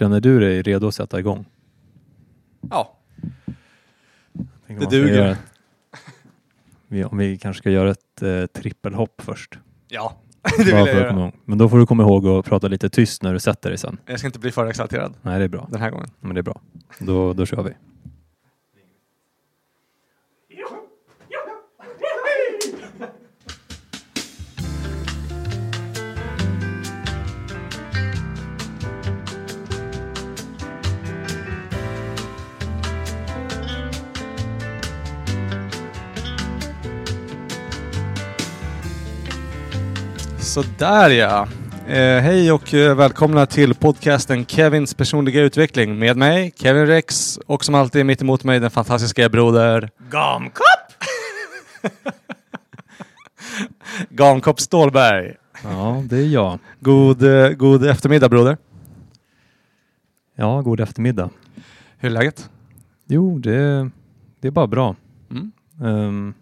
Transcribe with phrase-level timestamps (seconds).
[0.00, 1.44] Känner du dig redo att sätta igång?
[2.70, 2.96] Ja,
[4.66, 5.36] Det duger.
[6.90, 9.58] ett- om vi kanske ska göra ett eh, trippelhopp först.
[9.88, 10.16] ja.
[10.58, 11.32] det vill jag göra.
[11.44, 13.98] Men då får du komma ihåg att prata lite tyst när du sätter dig sen.
[14.06, 15.68] Jag ska inte bli för exalterad Nej, det är bra.
[15.70, 16.10] den här gången.
[16.20, 16.60] Men det är bra.
[16.98, 17.70] Då, då kör vi.
[40.50, 41.48] Sådär ja.
[41.86, 47.64] Eh, hej och eh, välkomna till podcasten Kevins personliga utveckling med mig, Kevin Rex och
[47.64, 50.92] som alltid mitt emot mig den fantastiska broder Gamkopp!
[54.08, 55.34] Gamkopp Stålberg.
[55.62, 56.58] Ja, det är jag.
[56.80, 58.56] God, eh, god eftermiddag broder.
[60.34, 61.30] Ja, god eftermiddag.
[61.98, 62.50] Hur är läget?
[63.06, 63.90] Jo, det,
[64.40, 64.96] det är bara bra.
[65.30, 65.52] Mm.
[65.84, 66.34] Ehm,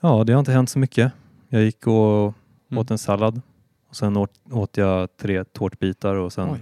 [0.00, 1.12] ja, det har inte hänt så mycket.
[1.48, 2.34] Jag gick och
[2.70, 2.78] Mm.
[2.78, 3.40] åt en sallad
[3.88, 6.60] och sen åt, åt jag tre tårtbitar och sen Oj.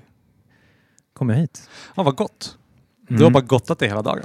[1.13, 1.71] kom jag hit.
[1.97, 2.59] Ja, vad gott.
[3.09, 3.25] Du Mm.
[3.25, 4.25] har bara gottat det hela dagen.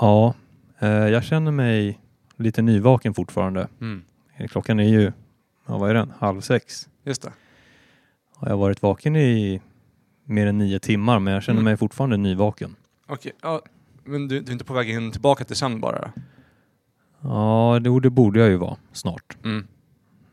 [0.00, 0.34] Ja,
[0.78, 2.00] eh, jag känner mig
[2.36, 3.68] lite nyvaken fortfarande.
[3.80, 4.04] Mm.
[4.48, 5.12] Klockan är ju,
[5.66, 6.88] ja, vad är den, halv sex.
[7.04, 7.32] Just det.
[8.40, 9.60] Jag har varit vaken i
[10.24, 11.64] mer än nio timmar men jag känner Mm.
[11.64, 12.76] mig fortfarande nyvaken.
[13.06, 13.62] Okej, ja,
[14.04, 15.98] men du, du är inte på väg in tillbaka till sömn bara?
[16.00, 16.08] Då?
[17.20, 19.36] Ja, det, det borde jag ju vara snart.
[19.44, 19.66] Mm.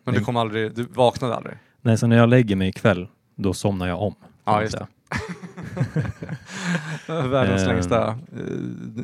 [0.03, 1.55] Men du kom aldrig, du vaknade aldrig?
[1.81, 4.16] Nej, så när jag lägger mig ikväll, då somnar jag om.
[4.45, 4.88] Ja, just säga.
[7.08, 7.67] Världens Eh.
[7.67, 8.16] längsta eh,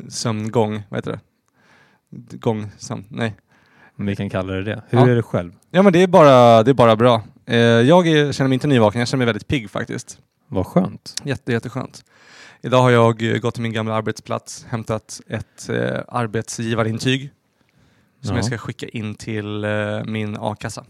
[0.08, 1.20] sömngång, vad heter det?
[2.36, 3.34] Gång, sömn, nej.
[3.96, 4.82] Men vi kan kalla det det.
[4.88, 5.08] Hur Ja.
[5.08, 5.52] är det själv?
[5.70, 7.22] Ja men det är bara, det är bara bra.
[7.46, 10.18] Eh, jag är, känner mig inte nyvaken, jag känner mig väldigt pigg faktiskt.
[10.48, 11.14] Vad skönt.
[11.24, 12.04] Jätte, jätteskönt.
[12.62, 17.30] Idag har jag eh, gått till min gamla arbetsplats, hämtat ett eh, arbetsgivarintyg
[18.22, 18.36] som Ja.
[18.36, 19.70] jag ska skicka in till eh,
[20.04, 20.84] min a-kassa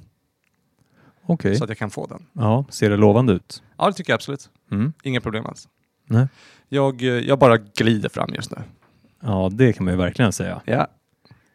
[1.27, 1.57] Okej.
[1.57, 2.27] så att jag kan få den.
[2.33, 3.63] Ja, ser det lovande ut?
[3.79, 4.51] Ja det tycker jag absolut.
[4.71, 4.93] Mm.
[5.03, 5.69] Inga problem alls.
[6.07, 6.27] Nej.
[6.69, 8.57] Jag, eh, jag bara glider fram just nu.
[9.21, 10.63] Ja, det kan man ju verkligen säga.
[10.65, 10.87] Ja.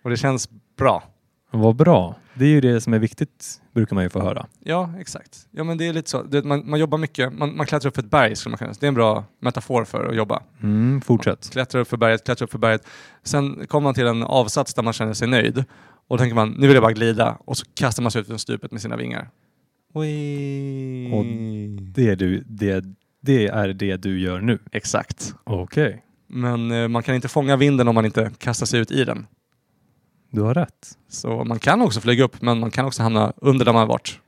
[0.03, 1.03] Och det känns bra.
[1.51, 2.15] Vad bra.
[2.37, 4.45] Det är ju det som är viktigt, brukar man ju få höra.
[4.63, 5.47] Ja, exakt.
[5.51, 6.23] Ja, men det är lite så.
[6.23, 7.33] Vet, man, man jobbar mycket.
[7.33, 8.79] Man, man klättrar upp för ett berg, skulle man kunna säga.
[8.79, 10.43] Det är en bra metafor för att jobba.
[10.63, 11.49] Mm, fortsätt.
[11.51, 12.87] Klättrar upp för berget, klättrar upp för berget.
[13.23, 15.57] Sen kommer man till en avsats där man känner sig nöjd.
[16.07, 17.37] Och då tänker man, nu vill jag bara glida.
[17.45, 19.29] Och så kastar man sig ut från stupet med sina vingar.
[19.93, 21.11] Oi.
[21.13, 21.25] Och
[21.93, 22.85] Det är, du, det,
[23.21, 24.59] det är det du gör nu.
[24.71, 25.33] Exakt.
[25.43, 29.03] Okej, Men eh, man kan inte fånga vinden om man inte kastar sig ut i
[29.03, 29.27] den.
[30.37, 30.97] Du har rätt.
[31.09, 33.87] Så man kan också flyga upp, men man kan också hamna under där man har
[33.87, 34.19] varit.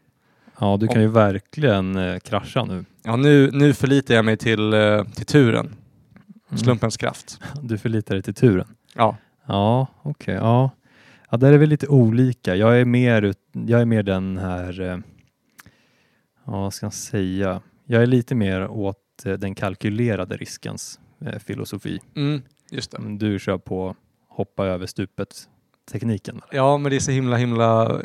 [0.59, 2.85] Ja, du kan Om- ju verkligen eh, krascha nu.
[3.03, 5.65] Ja, nu, nu förlitar jag mig till, eh, till turen.
[5.65, 6.57] Mm.
[6.57, 7.39] Slumpens kraft.
[7.61, 8.67] Du förlitar dig till turen.
[8.95, 9.17] Ja.
[9.45, 10.35] Ja, okej.
[10.35, 10.71] ja.
[11.29, 12.55] ja, där är vi lite olika.
[12.55, 14.97] Jag är mer, jag är mer den här, eh,
[16.45, 17.61] ja, vad ska jag säga?
[17.85, 21.99] Jag är lite mer åt eh, den kalkylerade riskens eh, filosofi.
[22.15, 22.41] Mm,
[22.71, 22.97] just det.
[23.17, 23.95] Du kör på
[24.29, 25.49] hoppa över stupet
[25.91, 26.35] tekniken.
[26.35, 26.57] eller?
[26.63, 28.00] Ja, men det är så himla, himla eh,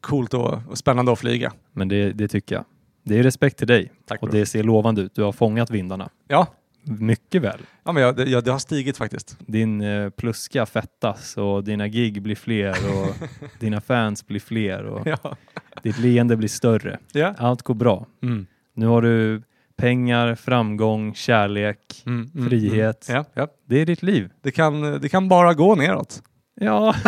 [0.00, 1.52] coolt och, och spännande att flyga.
[1.72, 2.64] Men det, det tycker jag.
[3.04, 5.14] Det är respekt till dig Tack och det ser lovande ut.
[5.14, 6.08] Du har fångat vindarna.
[6.28, 6.46] Ja,
[6.84, 7.58] Mycket väl.
[7.84, 9.36] ja men jag, det, jag, det har stigit faktiskt.
[9.38, 13.14] Din eh, pluska fettas och dina gig blir fler och
[13.60, 15.36] dina fans blir fler och Ja.
[15.82, 16.98] ditt leende blir större.
[17.12, 17.34] Ja.
[17.38, 18.06] Allt går bra.
[18.22, 18.46] Mm.
[18.74, 19.42] Nu har du
[19.76, 22.02] pengar, framgång, kärlek.
[22.06, 23.08] Mm, mm, Frihet.
[23.08, 23.24] Mm.
[23.34, 23.48] Ja, ja.
[23.66, 24.30] Det är ditt liv.
[24.42, 26.22] Det, kan, det kan bara gå neråt.
[26.64, 26.94] Ja,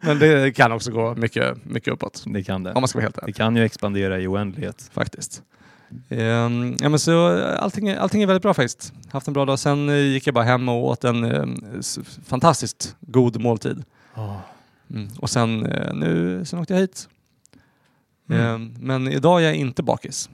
[0.00, 2.24] Men det kan också gå mycket, mycket uppåt.
[2.26, 2.72] det kan det.
[2.72, 4.90] Om man ska vara helt Det kan ju expandera i oändlighet.
[4.92, 5.42] Faktiskt.
[6.08, 8.92] Ehm, ja, men så, allting, allting är väldigt bra faktiskt.
[9.10, 9.58] Haft en bra dag.
[9.58, 11.46] Sen eh, gick jag bara hem och åt en eh,
[12.24, 13.84] fantastiskt god måltid.
[14.90, 15.08] Mm.
[15.18, 17.08] Och sen, eh, nu, sen åkte jag hit.
[18.30, 18.42] Mm.
[18.46, 20.30] Ehm, men idag är jag inte bakis.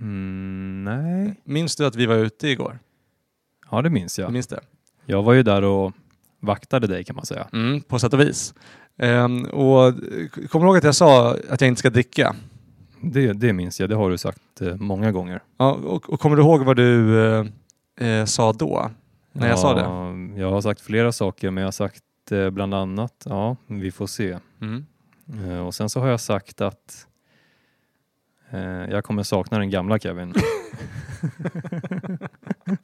[0.00, 1.34] Mm, nej.
[1.44, 2.78] Minns du att vi var ute igår?
[3.70, 4.32] Ja, det minns Du jag.
[4.32, 4.60] minns det?
[5.10, 5.92] Jag var ju där och
[6.40, 7.46] vaktade dig kan man säga.
[7.52, 8.54] Mm, på sätt och vis.
[8.98, 9.94] Ehm, och
[10.50, 12.34] kommer du ihåg att jag sa att jag inte ska dricka?
[13.00, 13.88] Det, det minns jag.
[13.88, 15.42] Det har du sagt eh, många gånger.
[15.56, 17.46] Ja, och, och kommer du ihåg vad du eh,
[18.08, 18.90] eh, sa då?
[19.32, 19.80] När jag sa det?
[20.34, 20.40] det?
[20.40, 24.06] Jag har sagt flera saker, men jag har sagt eh, bland annat, ja, vi får
[24.06, 24.38] se.
[24.60, 24.86] Mm.
[25.50, 27.06] Eh, Och sen så har jag sagt att
[28.50, 30.34] eh, jag kommer sakna den gamla Kevin.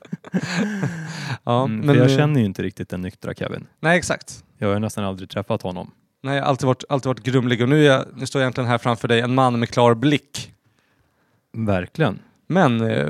[1.44, 3.66] Ja, Mm, men, jag känner ju inte riktigt den nyktra Kevin.
[3.80, 4.44] Nej, exakt.
[4.58, 5.90] Jag har nästan aldrig träffat honom.
[6.22, 8.70] Nej, jag har alltid varit, alltid varit grumlig och nu, jag, nu står jag egentligen
[8.70, 10.52] här framför dig, en man med klar blick.
[11.52, 12.18] Verkligen.
[12.46, 13.06] Men eh,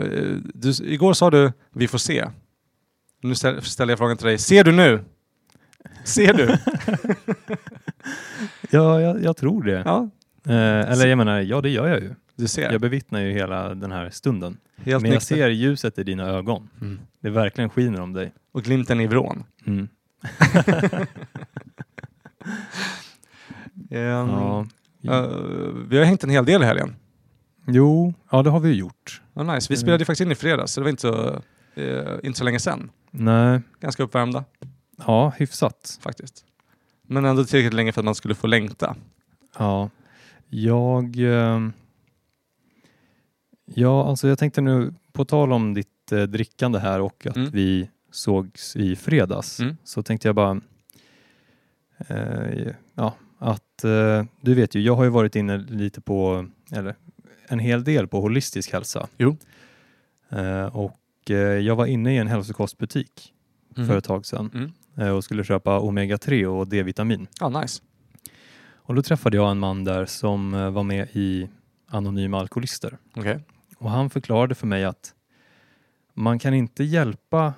[0.55, 2.25] du, igår sa du, vi får se.
[3.23, 5.05] Nu ställ- ställer jag frågan till dig, ser du nu?
[6.05, 6.57] Ser du?
[8.71, 9.83] Ja, jag, jag tror det.
[9.85, 10.11] ja,
[10.49, 12.15] Eh, eller jag menar, ja det gör jag ju.
[12.37, 12.73] Du ser.
[12.73, 14.57] Jag bevittnar ju hela den här stunden.
[14.77, 15.37] Helt Men jag nykter.
[15.37, 16.69] ser ljuset i dina ögon.
[16.81, 16.99] Mm.
[17.21, 18.33] Det verkligen skiner om dig.
[18.53, 19.45] Och glimten i vrån.
[19.67, 19.89] Mm.
[23.91, 24.29] Ehm,
[25.01, 25.15] Ja.
[25.25, 25.29] eh,
[25.89, 26.97] vi har hängt en hel del i helgen.
[27.67, 29.23] Jo, ja det har vi gjort.
[29.35, 29.67] Ja, nice.
[29.73, 31.43] Vi spelade ju faktiskt in i fredags, så det var inte så,
[31.81, 32.91] eh, inte så länge sedan.
[33.11, 34.45] Nej, Ganska uppvärmda
[35.07, 35.99] ja hyfsat.
[36.03, 36.45] faktiskt.
[37.09, 38.97] Men ändå tillräckligt länge för att man skulle få längta.
[39.59, 39.91] Ja,
[40.49, 41.17] jag...
[41.19, 41.73] ehm,
[43.75, 47.51] Ja, alltså jag tänkte nu, på tal om ditt eh, drickande här och att Mm.
[47.51, 49.77] vi sågs i fredags, Mm.
[49.85, 50.61] så tänkte jag bara...
[52.09, 56.95] Eh, ja, att eh, du vet ju, jag har ju varit inne lite på, eller
[57.49, 59.09] en hel del på holistisk hälsa.
[59.19, 59.37] Jo.
[60.29, 63.33] Eh, och eh, jag var inne i en hälsokostbutik
[63.75, 64.73] för ett tag sedan Mm.
[64.97, 67.27] eh, och skulle köpa omega-3 och D-vitamin.
[67.41, 67.83] Ja, nice.
[68.75, 71.49] Och då träffade jag en man där som var med i
[71.87, 72.99] Anonyma Alkoholister.
[73.17, 73.39] Okej.
[73.79, 75.15] Och han förklarade för mig att
[76.15, 77.55] man kan inte hjälpa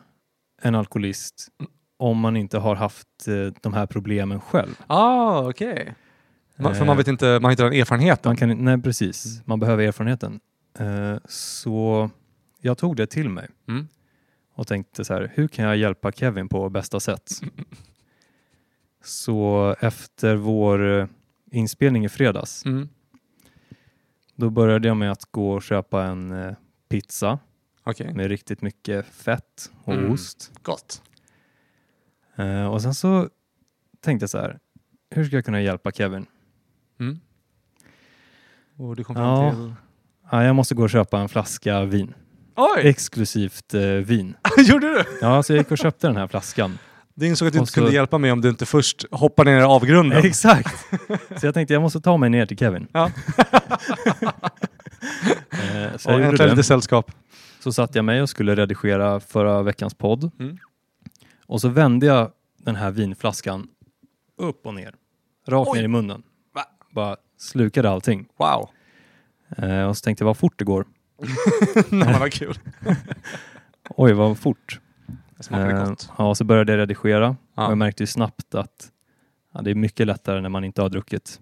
[0.62, 1.49] en alkoholist
[1.97, 4.75] om man inte har haft eh, de här problemen själv.
[4.87, 5.94] Ah, okej.
[6.56, 8.31] Man, för Eh, man vet inte, man har inte den erfarenheten.
[8.31, 9.43] Man kan, nej, precis.
[9.44, 10.41] Man behöver erfarenheten.
[10.79, 12.11] Eh, så
[12.61, 13.88] jag tog det till mig Mm.
[14.55, 17.31] och tänkte så här, hur kan jag hjälpa Kevin på bästa sätt?
[19.05, 21.06] Så efter vår eh,
[21.50, 22.88] inspelning i fredags Mm.
[24.40, 26.55] Då började jag med att gå och köpa en eh,
[26.88, 27.38] pizza
[27.85, 28.14] Okej.
[28.14, 30.12] med riktigt mycket fett och Mm.
[30.12, 30.52] ost.
[30.62, 31.02] Gott.
[32.37, 33.29] Eh, och sen så
[34.00, 34.58] tänkte jag så här,
[35.11, 36.26] hur ska jag kunna hjälpa Kevin?
[37.00, 37.19] Mm.
[38.76, 39.50] Och du kom fram Ja.
[39.50, 39.75] till...
[40.31, 42.14] Ja, jag måste gå och köpa en flaska vin.
[42.56, 42.88] Oj!
[42.88, 44.37] Exklusivt eh, vin.
[44.58, 45.05] Gjorde du?
[45.20, 46.79] Ja, så jag gick och köpte den här flaskan.
[47.19, 49.61] Du insåg att du inte så- kunde hjälpa mig om du inte först hoppade ner
[49.61, 50.19] i avgrunden.
[50.25, 50.87] Exakt!
[51.41, 52.87] Så jag tänkte jag måste ta mig ner till Kevin.
[52.93, 53.11] Ja.
[55.50, 57.11] Eh, så Och hämta lite sällskap.
[57.61, 60.31] Så satt jag mig och skulle redigera förra veckans podd.
[60.41, 60.59] Mm.
[61.47, 63.69] Och så vände jag den här vinflaskan
[64.38, 64.94] upp och ner.
[65.47, 65.79] Rakt Oj.
[65.79, 66.23] ner i munnen.
[66.55, 66.62] Va?
[66.94, 68.26] Bara slukade allting.
[68.38, 68.69] Wow.
[69.56, 70.87] Eh, och så tänkte jag vad fort det går.
[71.88, 72.59] Nej, vad kul.
[73.91, 74.81] Oj, vad fort.
[75.38, 76.11] Det smakade Eh, gott.
[76.19, 77.37] ja, så började jag redigera.
[77.55, 77.64] Ja.
[77.67, 78.93] Och jag märkte ju snabbt att
[79.55, 81.40] ja, det är mycket lättare när man inte har druckit.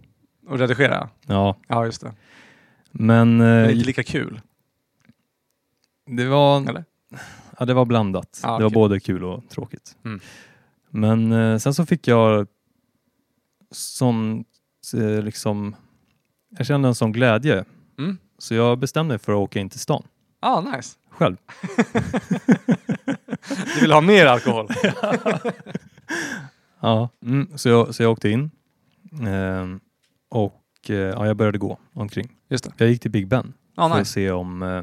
[0.48, 1.08] Och redigera?
[1.26, 2.12] Ja, Ja, just det.
[2.92, 4.40] men Men eh, inte lika kul.
[6.06, 6.84] det, var, Eller?
[7.58, 8.40] ja, det var blandat.
[8.42, 9.96] Ja, Det var både kul och tråkigt.
[10.04, 10.20] Mm.
[10.90, 12.46] Men eh, sen så fick jag
[13.70, 14.48] sånt
[14.94, 15.76] eh, liksom,
[16.58, 17.64] jag kände en sån glädje.
[17.98, 18.18] Mm.
[18.38, 20.02] Så jag bestämde mig för att åka in till stan
[20.40, 20.96] Ah, nice.
[21.10, 21.36] själv.
[23.74, 24.68] Du vill ha mer alkohol?
[26.80, 28.50] Ja, mm, så, jag, så jag åkte in
[29.26, 29.80] Ehm,
[30.28, 32.36] och eh, ja, jag började gå omkring.
[32.48, 32.72] Just det.
[32.76, 34.12] Jag gick till Big Ben Ah, för att nice.
[34.12, 34.82] se om eh,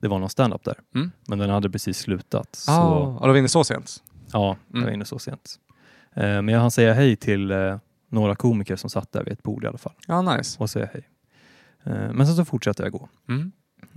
[0.00, 0.74] det var någon stand-up där.
[0.94, 1.10] Mm.
[1.28, 2.48] Men den hade precis slutat.
[2.56, 4.02] Så, Ah, då var inne så sent?
[4.32, 4.94] Ja, jag var Mm.
[4.94, 5.54] inne så sent.
[6.14, 7.78] Eh, men jag hann säga hej till eh,
[8.08, 9.94] några komiker som satt där vid ett bord i alla fall.
[10.06, 10.56] Ja, nice.
[10.62, 11.08] Och säga hej.
[11.84, 13.08] Eh, men sen så fortsatte jag gå.
[13.28, 13.52] Mm.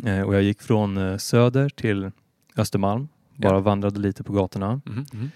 [0.05, 2.11] Eh, och jag gick från eh, Söder till
[2.57, 3.07] Östermalm.
[3.35, 3.59] Bara Ja.
[3.59, 4.81] vandrade lite på gatorna.
[4.85, 5.31] Mhm, mhm.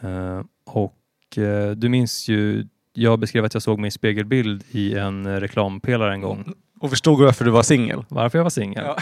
[0.00, 4.94] Eh, och eh, du minns ju, jag beskrev att jag såg mig i spegelbild i
[4.94, 6.54] en reklampelare en gång.
[6.80, 8.04] Och förstod varför du var singel?
[8.08, 8.96] Varför jag var singel Ja.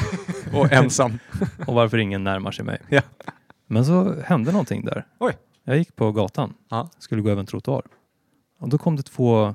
[0.59, 1.19] Och ensam?
[1.67, 2.79] och varför ingen närmar sig mig.
[2.89, 3.03] Ja.
[3.67, 5.07] Men så hände någonting där.
[5.19, 5.37] Oj.
[5.65, 6.91] Jag gick på gatan, Ja.
[6.99, 7.83] skulle gå över en trottoar.
[8.59, 9.55] Och då kom det två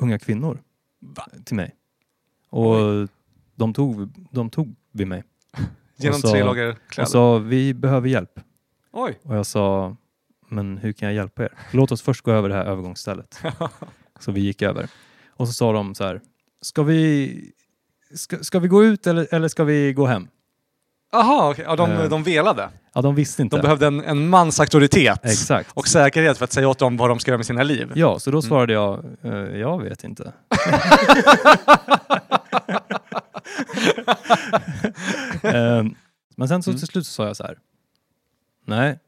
[0.00, 0.62] unga kvinnor
[1.00, 1.26] Va?
[1.44, 1.74] till mig.
[2.50, 2.76] Och
[3.54, 5.22] de tog, de tog vid mig
[5.96, 7.10] Genom Och så- tre lager och kläder?
[7.10, 8.40] sa vi behöver hjälp.
[8.92, 9.18] Oj!
[9.22, 9.96] Och jag sa
[10.48, 11.52] men hur kan jag hjälpa er?
[11.70, 13.40] Låt oss först gå över det här övergångsstället.
[14.20, 14.86] Så vi gick över.
[15.36, 16.20] Och så sa de så här,
[16.62, 17.34] ska vi,
[18.14, 20.28] ska, ska vi gå ut eller, eller ska vi gå hem?
[21.12, 21.64] Aha, okej.
[21.68, 22.08] Ja, de, Eh.
[22.08, 22.68] de velade.
[22.94, 23.56] Ja, de visste inte.
[23.56, 25.70] De behövde en, en mans auktoritet Exakt.
[25.74, 27.92] och säkerhet för att säga åt dem vad de ska göra med sina liv.
[27.94, 28.42] Ja, så då Mm.
[28.42, 30.32] svarade jag, eh, jag vet inte.
[35.42, 35.94] Ehm,
[36.36, 36.78] men sen så Mm.
[36.78, 37.58] till slut så sa jag så här,
[38.64, 38.98] nej, nej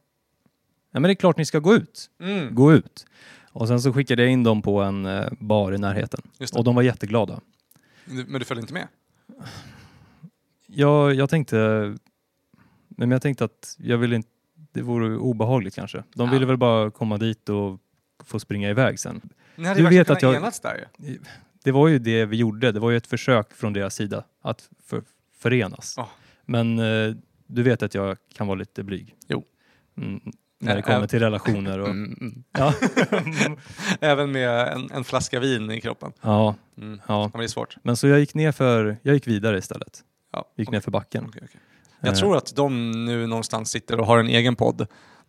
[0.91, 2.09] men det är klart ni ska gå ut.
[2.19, 2.55] Mm.
[2.55, 3.05] Gå ut.
[3.51, 6.21] Och sen så skickade jag in dem på en eh, bar i närheten.
[6.53, 7.39] Och de var jätteglada.
[8.05, 8.87] Men du följde inte med?
[10.67, 11.55] Jag, jag tänkte,
[12.87, 14.29] men jag tänkte att jag ville inte,
[14.71, 16.03] det vore obehagligt kanske.
[16.13, 16.33] De Ja.
[16.33, 17.79] ville väl bara komma dit och
[18.23, 19.21] få springa iväg sen.
[19.55, 21.19] Ni hade Du vet att jag- enats där ju.
[21.63, 22.71] Det var ju det vi gjorde.
[22.71, 25.03] Det var ju ett försök från deras sida att för,
[25.37, 25.93] förenas.
[25.97, 26.09] Ja.
[26.45, 27.15] Men eh,
[27.47, 29.15] du vet att jag kan vara lite blyg.
[29.27, 29.43] Jo.
[29.97, 30.19] Mm,
[30.59, 31.87] när det kommer till relationer och...
[31.95, 32.43] Mm, mm.
[32.51, 32.73] Ja.
[34.01, 36.11] Även med en, en flaska vin i kroppen.
[36.21, 37.01] ja, Mm.
[37.07, 37.29] ja.
[37.33, 37.77] Men det är svårt.
[37.83, 39.99] Men så jag gick ner för, jag gick vidare istället.
[40.33, 40.45] Ja.
[40.57, 41.25] Gick okej, ner för backen.
[41.27, 41.59] okej, okej.
[41.99, 44.77] Jag Eh, tror att de nu någonstans sitter och har en egen podd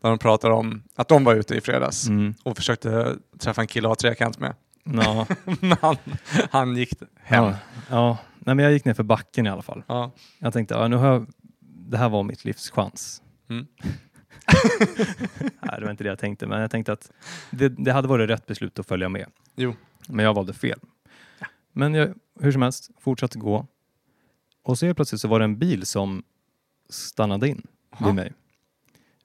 [0.00, 3.66] där de pratar om att de var ute i fredags Mm, och försökte träffa en
[3.66, 4.54] kille att ha trekant med.
[4.93, 5.26] Ja,
[5.61, 5.97] Men han,
[6.50, 7.45] han gick hem.
[7.45, 7.55] ja,
[7.90, 8.19] ja.
[8.38, 9.83] Nej, men jag gick ner för backen i alla fall.
[9.87, 10.11] Ja.
[10.38, 11.26] Jag tänkte, ja, nu har jag,
[11.61, 13.23] det här var mitt livs chans.
[13.49, 13.66] Mm.
[15.61, 17.12] Nej, det var inte det jag tänkte, men jag tänkte att
[17.50, 19.26] det, det hade varit rätt beslut att följa med.
[19.57, 19.75] Jo.
[20.09, 20.78] Men jag valde fel.
[21.73, 23.66] Men jag, hur som helst, fortsatte gå.
[24.62, 26.23] Och så helt plötsligt så var det en bil som
[26.88, 27.66] stannade in
[27.99, 28.07] Jaha.
[28.07, 28.33] vid mig.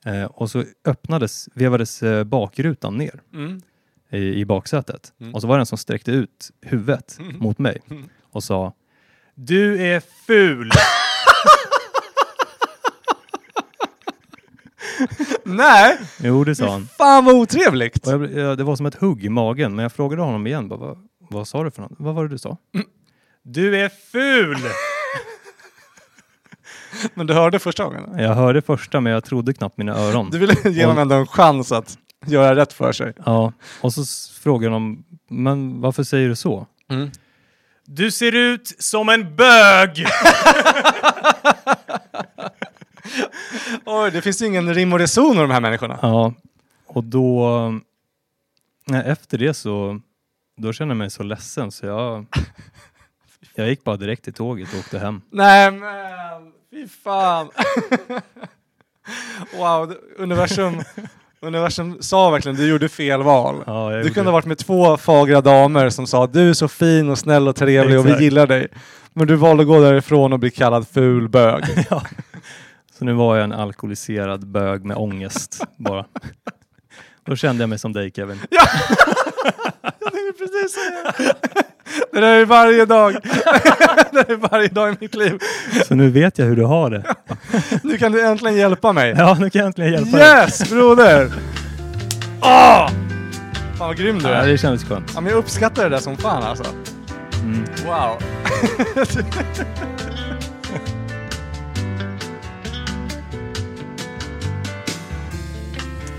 [0.06, 3.62] Eh, och så öppnades, vevades eh, bakrutan ner Mm.
[4.12, 5.14] I, i baksätet.
[5.22, 5.34] Mm.
[5.36, 7.40] Och så var det en som sträckte ut huvudet Mm.
[7.40, 8.10] mot mig Mm.
[8.32, 8.74] och sa
[9.36, 10.72] Du är ful!
[15.44, 15.98] Nej!
[16.24, 16.88] jo, det sa han.
[16.98, 18.08] Fan vad otrevligt!
[18.08, 20.68] Jag, blev- ja, det var som ett hugg i magen, men jag frågade honom igen.
[20.70, 21.92] Bara, vad, vad sa du för något?
[21.98, 22.58] Vad var det du sa?
[22.74, 22.88] Mm.
[23.44, 24.58] Du är ful!
[27.14, 28.18] Men du hörde första gången?
[28.18, 30.30] Jag hörde första, men jag trodde knappt mina öron.
[30.30, 33.14] Du ville ge honom ändå en chans att göra rätt för sig.
[33.26, 34.06] Ja, och så
[34.42, 36.68] frågade de, men varför säger du så?
[36.90, 37.12] Mm.
[37.86, 40.06] Du ser ut som en bög!
[43.86, 46.00] Oj, det finns ju ingen rim och reson med de här människorna.
[46.02, 46.34] ja,
[46.88, 47.50] och då,
[48.88, 50.02] nej, efter det så,
[50.58, 52.26] då kände jag mig så ledsen så jag,
[53.56, 55.22] jag gick bara direkt till tåget och åkte hem.
[55.30, 57.50] Nej men, fy fan.
[59.58, 60.84] wow, universum,
[61.42, 63.64] universum sa verkligen du gjorde fel val.
[63.68, 66.68] Ja, Du gjorde kunde ha varit med två fagra damer som sa du är så
[66.68, 68.24] fin och snäll och trevlig och vi Exakt.
[68.24, 68.68] gillar dig.
[69.14, 71.64] Men du valde att gå därifrån och bli kallad ful bög.
[71.90, 72.04] ja.
[73.00, 76.06] Så nu var jag en alkoholiserad bög med ångest bara.
[77.26, 78.40] Då kände jag mig som dig Kevin.
[79.84, 81.34] Jag tänkte precis säga
[82.12, 82.20] det.
[82.22, 83.14] där är varje dag.
[83.24, 85.40] det där är varje dag i mitt liv.
[85.88, 87.04] Så nu vet jag hur du har det.
[87.84, 89.16] Nu kan du äntligen hjälpa mig.
[89.18, 90.28] Ja, nu kan jag äntligen hjälpa dig.
[90.44, 91.32] Yes broder!
[92.42, 92.90] Åh!
[93.78, 94.48] Fan vad grym du Ja, är.
[94.48, 95.12] det kändes skönt.
[95.16, 96.66] Ja, men jag uppskattar det där som fan alltså.
[97.44, 97.66] Mm.
[97.86, 98.18] Wow.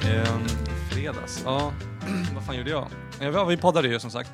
[0.05, 0.47] Ehm,
[0.91, 1.73] fredags, ja.
[2.35, 2.87] Vad fan gjorde jag?
[3.21, 4.31] Ja, vi poddade ju som sagt.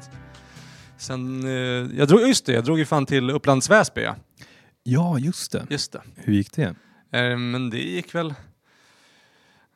[0.99, 4.17] Sen, eh, jag drog, just det, jag drog ju fan till Upplands Väsby ja.
[4.83, 5.67] Ja, just det.
[5.71, 6.01] Just det.
[6.17, 6.75] Hur gick det?
[7.13, 8.35] Eh, men det gick väl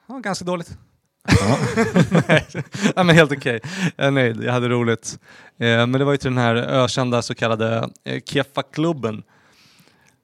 [0.09, 0.79] ja, ganska dåligt.
[1.29, 1.59] Ja.
[2.29, 2.47] nej,
[2.97, 3.61] nej, men helt okej.
[3.97, 5.19] Jag är nöjd, jag hade roligt.
[5.59, 9.23] Eh, men det var ju till den här ökända så kallade eh, Kefa-klubben.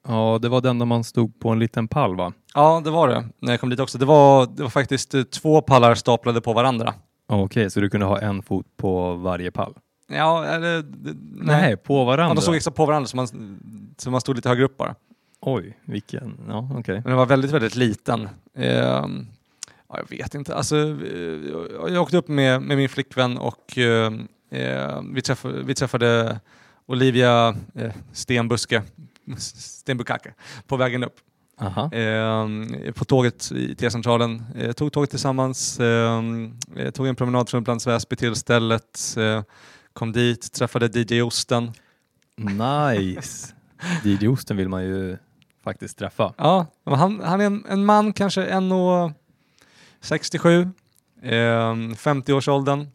[0.09, 2.33] ja, det var den där man stod på en liten pall va?
[2.55, 3.29] Ja, det var det.
[3.43, 3.99] När jag kom dit också.
[3.99, 6.95] Det var, det var faktiskt eh, två pallar staplade på varandra.
[7.29, 9.75] Okej, så du kunde ha en fot på varje pall?
[10.09, 10.83] Ja, eller...
[10.83, 12.35] det- Nej, på Ja, varandra?
[12.35, 13.27] de stod exakt på varandra så man,
[13.99, 14.95] så man stod lite högre upp bara.
[15.41, 16.41] Oj, vilken...
[16.49, 16.95] Ja, okej.
[16.95, 18.29] Men den var väldigt, väldigt liten.
[18.55, 19.27] Ehm,
[19.89, 20.55] ja, jag vet inte.
[20.55, 24.13] Alltså, eh, jag åkte upp med, med min flickvän och eh,
[24.51, 26.41] eh, vi, träffade, vi träffade
[26.87, 28.83] Olivia eh, Stenbuske,
[29.39, 30.35] Stenbukake,
[30.67, 31.15] på vägen upp.
[31.93, 34.43] Ehm, på tåget i T-centralen.
[34.59, 39.43] Eh, tog tåget tillsammans, ehm, eh, tog en promenad från Upplands Väsby till stället, eh,
[39.99, 41.73] kom dit, träffade DJ Osten.
[42.37, 43.55] Nice!
[44.05, 45.17] DJ Osten vill man ju
[45.65, 46.35] faktiskt träffa.
[46.39, 50.71] Ja, han, han är en, en man, kanske 1,67,
[51.23, 51.33] eh,
[51.95, 52.87] 50-årsåldern,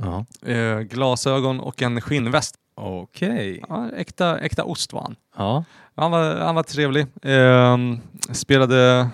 [0.00, 0.24] Ja.
[0.52, 2.54] eh, glasögon och en skinnväst.
[2.74, 3.64] Okej.
[3.68, 5.16] Ja, äkta, äkta ost var han.
[5.36, 5.64] Ja.
[5.96, 7.06] Han var, han var trevlig.
[7.22, 7.78] Eh,
[8.32, 9.08] spelade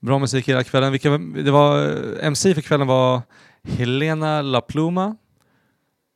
[0.00, 0.92] bra musik hela kvällen.
[0.92, 3.22] Vilka, det var, eh, MC för kvällen var
[3.62, 5.16] Helena La Pluma,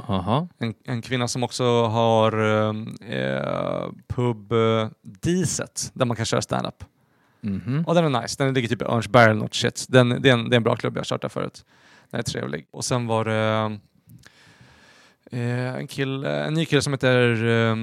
[0.07, 0.49] Aha.
[0.59, 2.75] en, en kvinna som också har eh,
[3.19, 6.85] eh, pub eh, Diset där man kan köra stand-up.
[7.41, 7.85] Mhm.
[7.87, 8.45] Och den är nice.
[8.45, 9.87] Den ligger typ i Örnsberg eller något shit.
[9.89, 11.65] Den, det, är en, det är en bra klubb jag där förut.
[12.11, 12.67] Den är trevlig.
[12.71, 13.79] Och sen var det
[15.31, 17.77] eh, en, kille, en ny kille som heter eh,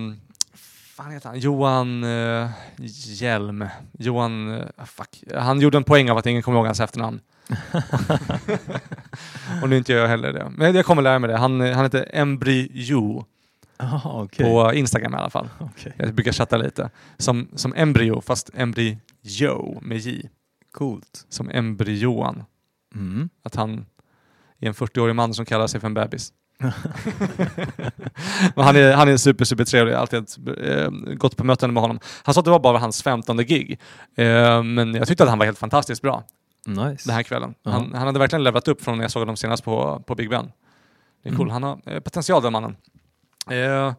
[0.95, 1.39] fan heter han?
[1.39, 3.65] Johan eh, Hjelm.
[3.99, 5.23] Johan, eh, fuck.
[5.35, 7.19] Han gjorde en poäng av att ingen kommer ihåg hans efternamn.
[9.61, 10.51] och nu inte jag heller det.
[10.57, 11.37] Men jag kommer lära mig det.
[11.37, 13.25] Han, han heter Embryo
[13.79, 14.45] Aha, okej.
[14.45, 15.49] på Instagram i alla fall.
[15.59, 15.93] Okej.
[15.97, 16.89] Jag brukar chatta lite.
[17.17, 20.29] Som, som embryo, fast embryo med J.
[20.71, 21.25] Coolt.
[21.29, 22.43] Som embryoan.
[22.95, 23.29] Mm.
[23.43, 23.85] Att han
[24.59, 26.33] i en 40-årig man som kallar sig för en bebis.
[28.55, 29.93] Men han är, han är super, super trevlig.
[29.93, 30.27] Alltid
[30.63, 31.99] eh, gått på möten med honom.
[32.23, 33.79] Han sa att det var bara hans 15 gig.
[34.15, 36.23] Eh, men jag tyckte att han var helt fantastiskt bra
[36.65, 37.07] Nice.
[37.09, 37.53] den här kvällen.
[37.63, 37.71] Ja.
[37.71, 40.29] Han, han hade verkligen levlat upp från när jag såg honom senast på, på Big
[40.29, 40.51] Ben.
[41.23, 41.49] Det är cool.
[41.49, 41.53] Mm.
[41.53, 42.75] Han har eh, potential den mannen.
[43.49, 43.93] Eh,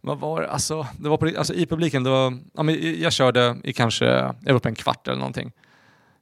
[0.00, 0.50] vad var det?
[0.50, 4.04] Alltså, det var på, alltså, I publiken, det var, ja, men jag- körde i kanske,
[4.44, 5.52] jag var på en kvart eller någonting.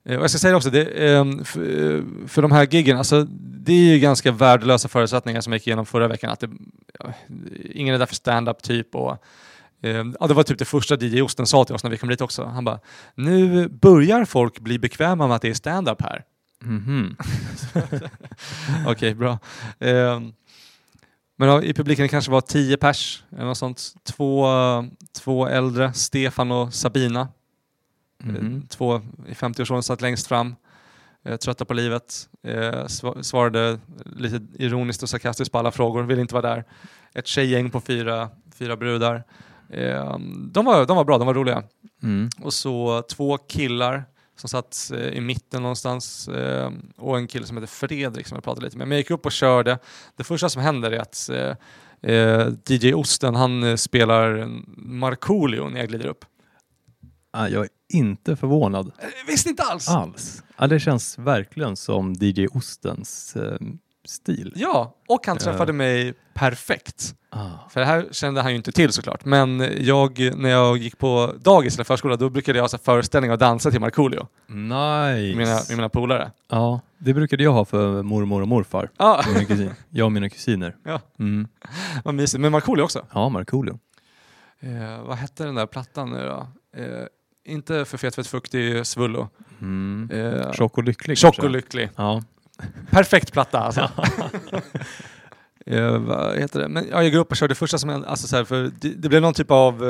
[0.04, 2.98] Eh, och jag ska säga det också, det, eh, för, eh, för de här giggen,
[2.98, 6.30] alltså, det är ju ganska värdelösa förutsättningar som jag gick igenom förra veckan.
[6.30, 6.50] Att det,
[7.72, 8.94] ingen är där för stand-up typ.
[8.94, 9.24] Och,
[9.84, 12.08] eh, ja, det var typ det första DJ Osten sa till oss när vi kom
[12.08, 12.44] dit också.
[12.44, 12.80] Han bara,
[13.14, 16.24] nu börjar folk bli bekväma med att det är stand-up här.
[16.62, 17.16] Mhm.
[18.86, 19.38] Okej, bra.
[19.78, 20.32] Ehm,
[21.36, 23.92] men ja, i publiken kanske var tio pers, eller något sånt.
[24.04, 24.46] Två,
[25.18, 27.28] två äldre, Stefan och Sabina.
[28.22, 28.56] Mhm.
[28.56, 28.96] Eh, Två
[29.28, 30.54] i 50-årsåldern satt längst fram,
[31.24, 32.28] eh, trötta på livet.
[32.46, 32.52] Eh,
[32.84, 33.78] sva- svarade
[34.16, 36.64] lite ironiskt och sarkastiskt på alla frågor, ville inte vara där.
[37.14, 39.24] Ett tjejgäng på fyra, fyra brudar.
[39.70, 40.18] Eh,
[40.50, 41.62] de, var, de var bra, de var roliga.
[42.02, 42.28] Mm.
[42.40, 44.04] Och så två killar
[44.36, 48.44] som satt eh, i mitten någonstans eh, och en kille som heter Fredrik som jag
[48.44, 48.88] pratade lite med.
[48.88, 49.78] Men jag gick upp och körde.
[50.16, 51.56] Det första som händer är att eh,
[52.12, 56.24] eh, DJ Osten han spelar Markoolio när jag glider upp.
[57.30, 58.92] Ah, jag är inte förvånad
[59.26, 59.88] visst inte alls!
[59.88, 60.42] alls.
[60.68, 63.36] Det känns verkligen som DJ Ostens
[64.04, 64.52] stil.
[64.56, 65.44] Ja, och han Ja.
[65.44, 67.14] träffade mig perfekt.
[67.30, 67.68] Ah.
[67.70, 69.24] För det här kände han ju inte till såklart.
[69.24, 73.32] Men jag, när jag gick på dagis eller förskola då brukade jag ha så föreställningar
[73.32, 74.56] och dansa till Markoolio Nice!
[74.56, 76.30] med mina, med mina polare.
[76.50, 78.90] Ja, det brukade jag ha för mormor och morfar.
[78.96, 79.70] Och Mina kusin.
[79.90, 80.76] Jag och mina kusiner.
[80.84, 81.00] Ja.
[81.18, 81.48] Mm.
[82.04, 82.40] vad mysigt.
[82.40, 83.06] Men Markoolio också.
[83.12, 83.78] Ja, Markoolio.
[84.60, 86.48] Eh, vad hette den där plattan nu då?
[86.82, 87.06] Eh,
[87.46, 89.28] inte för fet, fett, fuktig, svullo.
[89.60, 90.10] Mm.
[90.12, 91.90] Eh, Tjock och lycklig Tjock och lycklig.
[91.96, 92.22] Ja.
[92.90, 93.80] Perfekt platta alltså.
[95.66, 96.68] eh, vad heter det?
[96.68, 98.88] Men, ja, jag gick upp och körde första som hände, alltså, så här, för det,
[98.88, 99.84] det blev någon typ av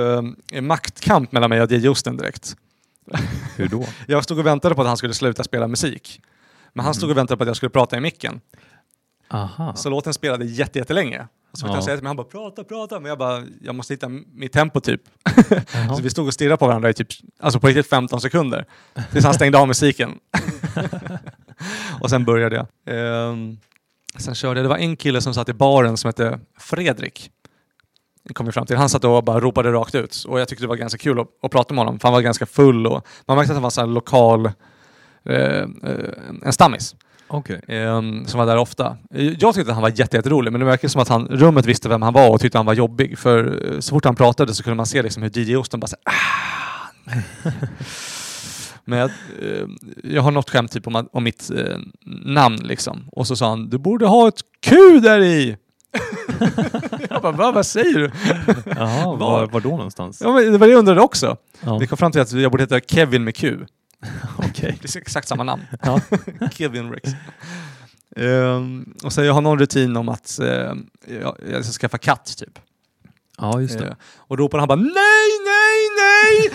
[0.53, 2.57] eh, maktkamp mellan mig och DJ Osten direkt.
[3.57, 3.85] Hur då?
[4.07, 6.21] Jag stod och väntade på att han skulle sluta spela musik.
[6.73, 6.95] Men han Mm.
[6.95, 8.41] stod och väntade på att jag skulle prata i micken.
[9.31, 9.75] Aha.
[9.77, 11.27] Så låten spelade jätte, jättelänge.
[11.53, 11.75] Och så fick Ja.
[11.75, 13.01] han säga till mig, han bara prata, prata.
[13.01, 15.01] Men jag bara, jag måste hitta mitt tempo typ.
[15.97, 17.09] Så vi stod och stirrade på varandra i typ,
[17.41, 18.65] alltså på riktigt 15 sekunder.
[19.13, 20.19] Tills han stängde av musiken.
[22.01, 22.67] och sen började jag.
[22.87, 23.59] Ehm,
[24.19, 27.31] sen körde jag, det var en kille som satt i baren som hette Fredrik.
[28.29, 28.77] Det kom vi fram till.
[28.77, 30.25] Han satt och bara ropade rakt ut.
[30.29, 31.99] Och jag tyckte det var ganska kul att, att prata med honom.
[32.01, 34.47] För han var ganska full och man märkte att han var så lokal,
[35.25, 35.67] eh, eh,
[36.43, 36.95] en stammis.
[37.29, 37.61] Okej.
[37.69, 38.97] Ehm, som var där ofta.
[39.11, 41.89] Jag tyckte att han var jätte- jätterolig men det verkar som att han, rummet visste
[41.89, 43.19] vem han var och tyckte han var jobbig.
[43.19, 45.87] För eh, så fort han pratade så kunde man se liksom hur DJ Osten bara
[45.87, 47.23] såhär ah, nej."
[48.85, 49.11] Men jag,
[49.43, 49.67] eh,
[50.03, 51.79] jag har något skämt typ om, om mitt eh,
[52.25, 53.09] namn liksom.
[53.13, 55.57] Och så sa han, du borde ha ett Q där i!
[57.11, 58.11] jag bara, Va, vad säger du?
[58.77, 59.47] Jaha, Var?
[59.47, 60.21] var, då någonstans?
[60.25, 61.37] Ja, men det var det jag undrade också.
[61.61, 61.79] Ja.
[61.79, 63.59] Vi kom fram till att jag borde heta Kevin med Q.
[64.39, 64.79] Okej.
[64.83, 65.63] Det är exakt samma namn.
[65.83, 66.01] Ja.
[66.53, 67.11] Kevin Rex.
[68.17, 70.73] Ehm, och så jag har någon rutin om att eh,
[71.21, 72.59] jag, jag ska skaffa katt typ
[73.39, 73.87] ja, just det.
[73.87, 73.95] Eh,
[74.29, 76.51] och ropar han bara nej, nej, nej!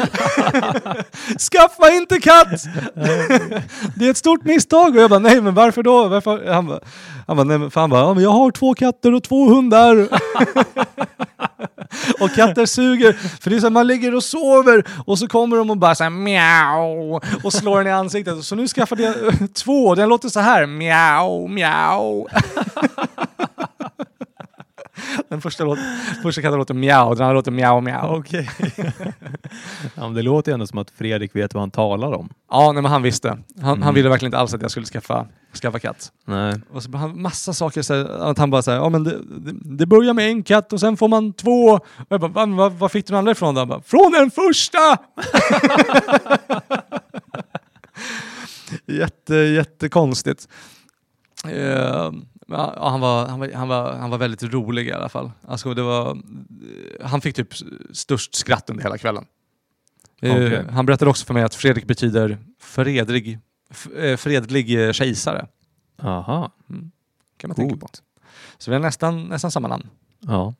[1.51, 2.63] Skaffa inte katt!
[3.95, 4.95] det är ett stort misstag.
[4.95, 6.07] Och jag bara nej, men varför då?
[6.07, 6.53] Varför?
[6.53, 6.79] Han bara,
[7.27, 9.49] han bara, nej, men, för han bara ja, men jag har två katter och två
[9.49, 10.07] hundar.
[12.19, 13.13] och katter suger.
[13.13, 15.95] För det är så här, man ligger och sover och så kommer de och bara
[15.95, 16.09] så här
[17.43, 18.43] och slår en i ansiktet.
[18.43, 22.27] Så nu skaffade jag eh, två och Den låter så här miau, miau.
[25.29, 25.79] Den första, låt,
[26.23, 28.19] första katten låter mjau, den andra låter mjau, mjau.
[28.19, 28.49] Okej.
[29.95, 32.29] ja, det låter ju ändå som att Fredrik vet vad han talar om.
[32.51, 33.29] Ja, nej, men han visste.
[33.29, 33.95] Han, han Mm.
[33.95, 35.27] ville verkligen inte alls att jag skulle skaffa,
[35.62, 36.12] skaffa katt.
[36.25, 36.55] Nej.
[36.71, 39.51] Och så han massa saker, så här, att han bara säger ja men det, det,
[39.77, 41.65] det börjar med en katt och sen får man två.
[41.73, 43.62] Och jag bara, "Va, vad, vad fick du den andra ifrån då?
[43.62, 44.77] Han bara, från den första!
[48.85, 50.47] Jätte, jättekonstigt.
[51.45, 52.12] Uh,
[52.51, 55.31] ja, han, var, han, var, han, var, han var väldigt rolig i alla fall.
[55.47, 56.17] Alltså, det var,
[57.01, 57.53] han fick typ
[57.91, 59.25] störst skratt under hela kvällen.
[60.21, 60.65] Eh, Okej.
[60.71, 63.39] Han berättade också för mig att Fredrik betyder fredlig,
[63.97, 65.47] eh, fredlig eh, kejsare.
[66.01, 66.51] Aha.
[67.38, 67.79] Kan man tänka på.
[67.79, 68.03] Coolt.
[68.57, 69.88] Så vi har nästan, nästan samma namn.
[70.19, 70.53] Ja.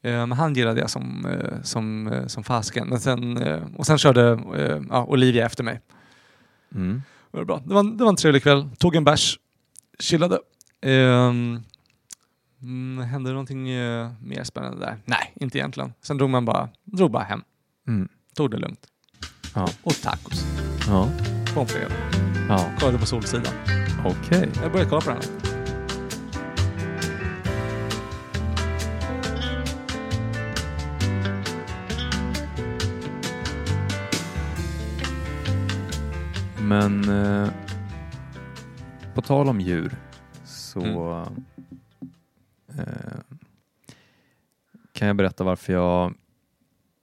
[0.00, 1.26] Men han gillade jag som,
[1.62, 2.88] som, som fasken.
[2.88, 3.36] Men sen,
[3.76, 4.38] och sen körde
[4.90, 5.80] ja, Olivia efter mig.
[6.74, 7.02] Mm.
[7.30, 7.62] Det var, bra.
[7.64, 8.68] Det, var, det var en trevlig kväll.
[8.78, 9.38] Tog en bärs.
[9.98, 10.38] Chillade.
[10.82, 11.62] Um,
[13.02, 14.98] hände det någonting uh, mer spännande där?
[15.04, 15.92] Nej, inte egentligen.
[16.02, 17.42] Sen drog man bara, drog bara hem.
[17.88, 18.08] Mm.
[18.34, 18.86] Tog det lugnt.
[19.54, 19.68] Ja.
[19.82, 20.44] Och tacos.
[20.88, 21.08] Ja.
[21.54, 21.92] Pommes frites.
[22.48, 22.70] Ja.
[22.78, 23.54] Kollade på Solsidan.
[24.04, 24.38] Okej.
[24.38, 24.62] Okay.
[24.62, 25.22] Jag började kolla på den.
[36.68, 37.48] Men eh,
[39.14, 40.05] på tal om djur
[40.80, 41.26] så
[42.68, 43.20] eh,
[44.92, 46.14] kan jag berätta varför jag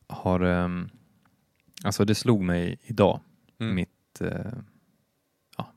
[0.07, 0.39] har...
[0.39, 0.89] ehm,
[1.83, 3.19] alltså det slog mig idag,
[3.59, 3.75] Mm.
[3.75, 4.21] mitt...
[4.21, 4.53] Eh,
[5.57, 5.67] ja,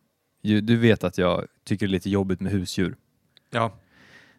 [0.42, 2.96] du vet att jag tycker det är lite jobbigt med husdjur.
[3.50, 3.72] Ja.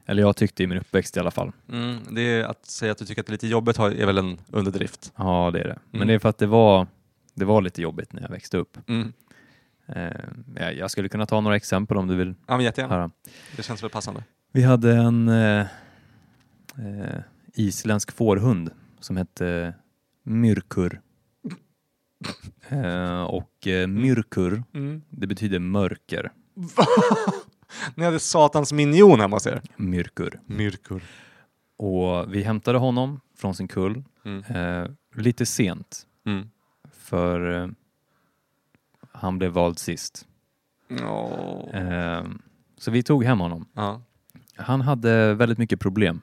[0.06, 1.52] Eller jag tyckte i min uppväxt i alla fall.
[1.72, 4.18] Mm, det är att säga att du tycker att det är lite jobbigt är väl
[4.18, 5.14] en underdrift.
[5.16, 5.80] Ja, det är det.
[5.92, 6.08] Men Mm.
[6.08, 6.88] det är för att det var,
[7.34, 8.78] det var lite jobbigt när jag växte upp.
[9.88, 12.94] Eh, jag, skulle kunna ta några exempel om du vill Ja, men jättegärna.
[12.96, 13.12] höra.
[13.56, 14.24] Det känns väl passande.
[14.52, 15.60] Vi hade en eh,
[16.78, 17.20] eh,
[17.54, 18.70] isländsk fårhund
[19.00, 19.74] som hette
[20.24, 21.02] Myrkur.
[22.70, 25.02] Eh, och eh, Myrkur, Mm.
[25.10, 26.32] det betyder mörker.
[27.96, 29.62] Ni hade satans minion hemma hos er.
[29.76, 30.40] Myrkur.
[30.46, 31.02] Myrkur.
[31.78, 34.44] Och vi hämtade honom från sin kull Mm.
[34.44, 36.50] eh, lite sent Mm.
[36.94, 37.68] för eh,
[39.18, 40.28] han blev vald sist.
[41.02, 41.76] Åh.
[41.76, 42.24] Eh,
[42.78, 43.66] så vi tog hem honom.
[43.74, 44.02] Ja.
[44.56, 46.22] Han hade väldigt mycket problem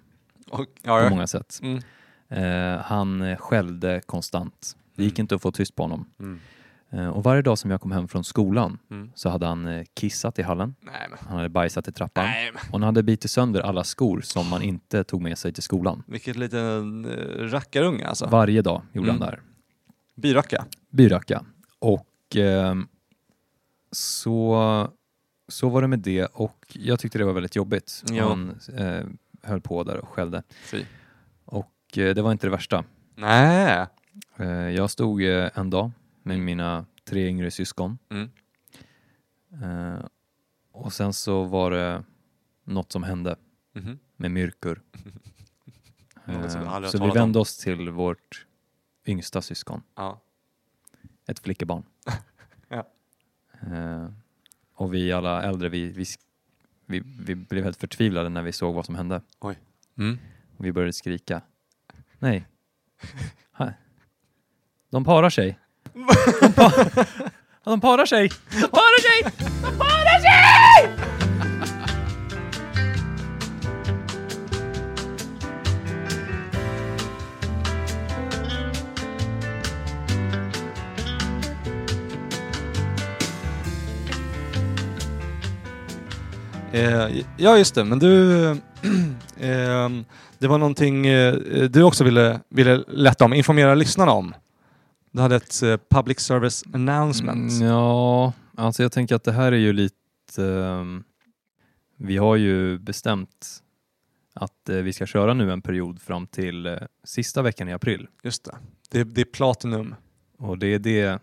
[0.50, 1.10] Och, på ja, ja.
[1.10, 1.60] många sätt.
[1.62, 1.80] Mm.
[2.28, 4.76] Eh, han eh, skällde konstant.
[4.96, 5.24] Det gick Mm.
[5.24, 6.06] inte att få tyst på honom.
[6.18, 6.40] Mm.
[6.90, 9.10] Eh, och varje dag som jag kom hem från skolan Mm.
[9.14, 10.74] så hade han eh, kissat i hallen.
[10.80, 11.08] Nej.
[11.20, 12.24] Han hade bajsat i trappan.
[12.24, 12.52] Nej.
[12.54, 16.02] Och han hade bitit sönder alla skor som man inte tog med sig till skolan.
[16.06, 18.26] Vilket liten uh, rackarunge alltså.
[18.26, 19.20] Varje dag gjorde Mm.
[19.22, 19.42] han det här.
[20.16, 20.64] Byracka.
[20.90, 21.44] Byracka.
[21.78, 22.88] Och ehm,
[23.90, 24.90] så,
[25.48, 28.02] så var det med det och jag tyckte det var väldigt jobbigt.
[28.10, 28.28] Ja.
[28.28, 29.04] Han eh,
[29.42, 30.42] höll på där och skällde.
[30.64, 30.84] Fy.
[31.44, 32.84] Och eh, det var inte det värsta.
[33.14, 33.86] Nej.
[34.36, 35.90] Eh, jag stod eh, en dag
[36.22, 38.30] med mina tre yngre syskon Mm.
[39.62, 40.04] eh,
[40.72, 42.04] och sen så var det
[42.64, 43.36] något som hände
[44.16, 44.30] med
[46.58, 47.14] vi Eh, aldrig har så vi om.
[47.14, 48.46] vände oss till vårt
[49.06, 50.20] yngsta syskon, Ja.
[51.26, 51.82] ett flickebarn.
[53.72, 54.08] Eh,
[54.74, 56.04] och vi alla äldre, vi, vi,
[56.86, 59.22] vi, vi blev helt förtvivlade när vi såg vad som hände.
[59.98, 60.18] Mm.
[60.56, 61.42] Och vi började skrika.
[62.18, 62.46] Nej.
[64.90, 65.58] De parar sig.
[66.40, 66.72] De, pa
[67.64, 68.30] de parar sig!
[68.50, 69.32] De parar sig!
[69.62, 70.03] De parar sig!
[86.74, 87.84] Eh, ja, just det.
[87.84, 88.46] Men du,
[89.40, 90.04] ehm,
[90.38, 91.34] det var någonting eh,
[91.70, 94.34] du också ville, ville lätta om, informera lyssnarna om.
[95.12, 97.52] Du hade ett eh, public service announcement.
[97.52, 100.44] Mm, ja, alltså jag tänker att det här är ju lite...
[100.44, 101.04] ehm,
[101.96, 103.62] vi har ju bestämt
[104.34, 108.08] att eh, vi ska köra nu en period fram till eh, sista veckan i april.
[108.22, 108.56] Just det.
[108.90, 109.04] det.
[109.04, 109.94] Det är Platinum.
[110.38, 111.18] Och det är det,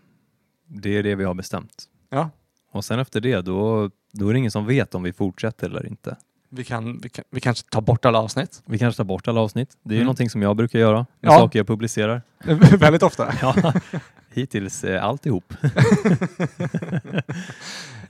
[0.66, 1.84] det är det vi har bestämt.
[2.10, 2.30] Ja.
[2.70, 5.86] Och sen efter det, då, då är det ingen som vet om vi fortsätter eller
[5.86, 6.16] inte.
[6.54, 8.62] Vi, kan, vi, kan, vi kanske tar bort alla avsnitt.
[8.66, 9.76] Vi kanske tar bort alla avsnitt.
[9.82, 10.04] Det är ju Mm.
[10.06, 11.38] någonting som jag brukar göra med Ja.
[11.38, 12.22] saker jag publicerar.
[12.78, 13.34] Väldigt ofta.
[13.42, 13.72] Ja,
[14.32, 15.54] hittills eh, alltihop.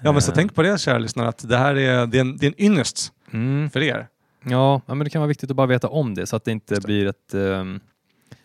[0.05, 2.21] Ja, men så Eh, tänk på det kära lyssnare, att det här är, det är,
[2.21, 4.09] en, det är en ynnest Mm, för er.
[4.45, 6.75] ja, men det kan vara viktigt att bara veta om det så att det inte
[6.75, 6.81] det.
[6.85, 7.81] blir ett ehm,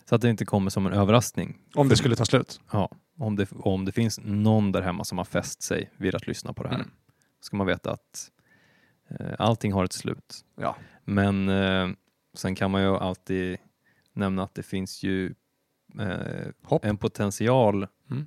[0.08, 1.56] så att det inte kommer som en överraskning.
[1.74, 2.60] Om det skulle ta slut.
[2.72, 6.26] Ja, om det, om det finns någon där hemma som har fäst sig vid att
[6.26, 6.90] lyssna på det här Mm.
[7.40, 8.30] Ska man veta att
[9.08, 10.44] eh, allting har ett slut.
[10.60, 10.76] Ja.
[11.04, 11.88] Men eh,
[12.34, 13.58] sen kan man ju alltid
[14.12, 15.34] nämna att det finns ju
[15.98, 16.46] eh,
[16.82, 18.26] en potential Mm.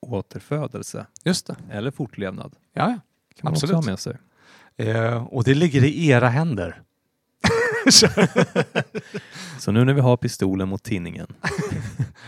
[0.00, 1.56] återfödelse Just det.
[1.70, 2.56] eller fortlevnad.
[2.72, 3.00] Ja, kan
[3.42, 3.76] man Absolut.
[3.76, 4.16] också ha med sig.
[4.76, 6.82] eh, och det ligger i era händer.
[9.58, 11.26] Så nu när vi har pistolen mot tinningen,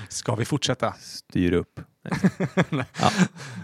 [0.09, 0.93] Ska vi fortsätta?
[0.93, 1.81] styr upp.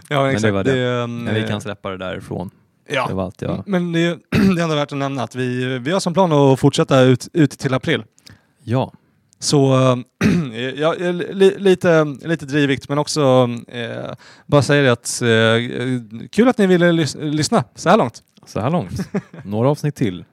[0.09, 0.41] Ja, exakt.
[0.43, 0.79] det var det.
[0.79, 2.49] mm, Men vi kan släppa det därifrån.
[2.89, 3.07] Ja.
[3.07, 3.63] Det var allt jag...
[3.67, 4.19] Men det är,
[4.55, 7.27] det är ändå värt att nämna att vi, vi har som plan att fortsätta ut,
[7.33, 8.03] ut till april.
[8.63, 8.93] Ja,
[9.39, 9.75] Så
[10.75, 14.13] ja, li, lite, lite drivigt men också eh,
[14.45, 18.23] bara säga det att eh, kul att ni ville lys, lyssna så här långt.
[18.45, 19.09] så här långt.
[19.43, 20.25] Några avsnitt till.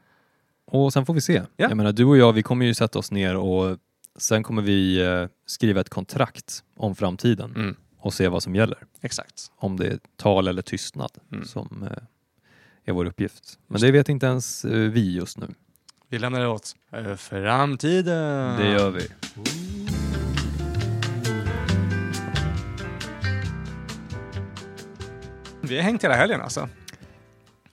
[0.67, 1.33] Och sen får vi se.
[1.57, 1.69] Ja.
[1.69, 3.77] Jag menar, du och jag, vi kommer ju sätta oss ner och
[4.19, 7.77] sen kommer vi eh, skriva ett kontrakt om framtiden Mm.
[8.03, 8.79] Och se vad som gäller.
[9.01, 9.51] Exakt.
[9.57, 11.45] Om det är tal eller tystnad Mm.
[11.45, 12.03] som eh,
[12.85, 13.59] är vår uppgift.
[13.67, 15.47] Men det vet inte ens eh, vi just nu.
[16.09, 18.57] Vi lämnar det åt eh, framtiden.
[18.59, 19.09] Det gör vi.
[25.61, 26.69] Vi har hängt hela helgen alltså.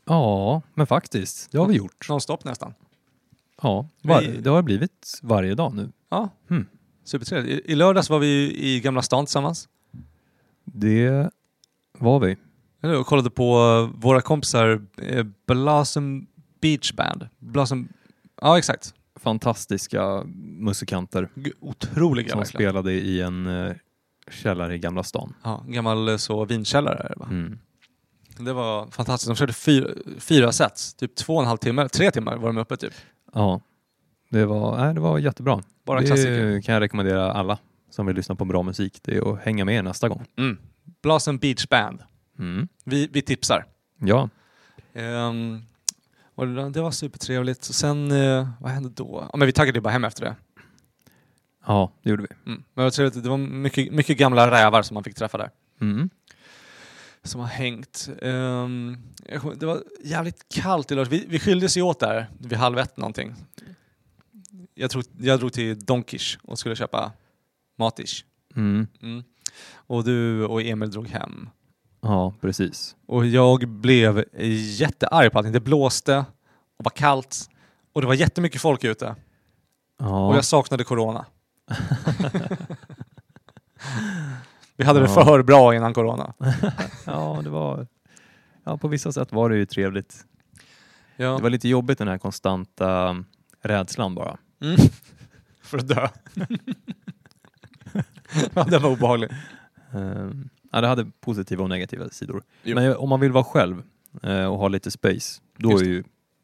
[0.05, 1.51] Ja, men faktiskt.
[1.51, 2.09] Det har vi gjort.
[2.09, 2.73] Nonstop nästan.
[3.61, 5.89] Ja, var, Vi- det har blivit varje dag nu.
[6.09, 6.65] Ja, Mm.
[7.03, 7.65] supertrevligt.
[7.67, 9.69] I, I lördags var vi i Gamla stan tillsammans.
[10.73, 11.29] Det
[11.97, 12.37] var vi.
[12.99, 16.27] Och kollade på eh, våra kompisar eh, Blossom
[16.61, 17.27] Beach Band.
[17.39, 17.87] Blossom...
[18.41, 18.93] Ja, exakt.
[19.15, 20.23] Fantastiska
[20.59, 21.29] musikanter
[21.59, 22.45] Otroliga som verkligen.
[22.45, 23.75] spelade i en eh,
[24.31, 25.33] källare i Gamla stan.
[25.43, 27.27] Ja, gammal eh, så vinkällare va?
[27.31, 27.59] Mm.
[28.37, 29.27] Det var fantastiskt.
[29.29, 29.87] De körde fyra,
[30.19, 32.93] fyra sets, typ två och en halv timme, tre timmar var de uppe typ.
[33.33, 33.61] Ja,
[34.29, 35.63] det var, nej, det var jättebra.
[35.85, 36.61] Bara det klassiker.
[36.61, 38.99] kan jag rekommendera alla som vill lyssna på bra musik.
[39.03, 40.25] Det är att hänga med nästa gång.
[40.37, 40.57] Mm.
[41.01, 42.03] Blossom Beach Band.
[42.39, 42.67] Mm.
[42.83, 43.65] Vi, vi tipsar.
[43.99, 44.29] Ja,
[46.35, 47.63] och det, var supertrevligt.
[47.63, 49.27] Sen, eh, vad hände då?
[49.31, 50.35] Ja, men vi taggade bara hem efter det.
[51.65, 52.51] ja, det gjorde vi.
[52.51, 52.63] Mm.
[52.73, 53.23] Men det var trevligt.
[53.23, 55.49] Det var mycket, mycket gamla rävar som man fick träffa där.
[55.81, 56.09] Mm.
[57.23, 58.09] Som har hängt.
[58.19, 61.13] Kommer- det var jävligt kallt i lördags.
[61.13, 63.35] Vi, vi skildes ju åt där vid halv ett någonting.
[64.73, 67.11] Jag, tror, jag drog till Donkish och skulle köpa
[67.79, 68.23] matish.
[68.55, 68.87] Mm.
[69.01, 69.23] Mm.
[69.73, 71.49] Och du och Emil drog hem.
[72.01, 72.95] Ja, precis.
[73.05, 74.25] Och jag blev
[74.79, 75.53] jättearg på allting.
[75.53, 76.17] Det blåste
[76.77, 77.49] och var kallt
[77.93, 79.15] och det var jättemycket folk ute.
[79.99, 81.25] Ja, Och jag saknade corona.
[84.77, 85.23] Vi hade det Ja.
[85.25, 86.33] för bra innan corona.
[87.05, 87.87] ja, det var...
[88.63, 90.25] Ja, på vissa sätt var det ju trevligt.
[91.15, 91.35] Ja.
[91.37, 93.23] Det var lite jobbigt den här konstanta
[93.61, 94.37] rädslan bara.
[94.61, 94.77] Mm.
[95.61, 96.07] För att dö.
[98.53, 99.29] ja, den var obehaglig.
[99.93, 102.43] Ehm, ja, det hade positiva och negativa sidor.
[102.63, 102.75] Jo.
[102.75, 103.83] Men om man vill vara själv
[104.23, 106.03] eh, och ha lite space, då Just är ju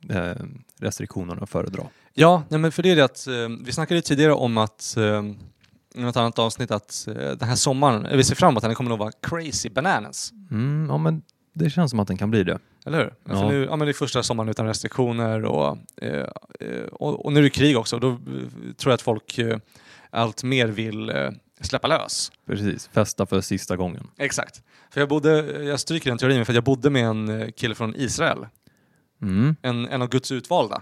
[0.10, 0.46] eh,
[0.80, 1.84] restriktionerna att föredra.
[2.14, 3.34] Ja, nej, men för det är det att eh,
[3.66, 4.98] vi snackade tidigare om att
[5.96, 7.08] i något annat avsnitt att
[7.40, 10.34] den här sommaren, vi ser fram emot att den kommer nog vara crazy bananas.
[10.52, 11.22] Mm, ja, men
[11.56, 12.60] det känns som att den kan bli det.
[12.86, 13.14] Eller hur?
[13.24, 13.36] Ja.
[13.36, 16.26] För nu, ja, men det är första sommaren utan restriktioner och, eh,
[16.92, 18.00] och, och nu är det krig också.
[18.00, 18.18] Då
[18.78, 19.58] tror jag att folk eh,
[20.10, 21.30] allt mer vill eh,
[21.62, 22.32] släppa lös.
[22.48, 24.08] Precis, festa för sista gången.
[24.18, 24.62] Exakt.
[24.90, 27.96] För jag, bodde, jag stryker den teorin för jag bodde med en eh, kille från
[27.96, 28.48] Israel.
[29.22, 30.82] Mm, En, en av Guds utvalda.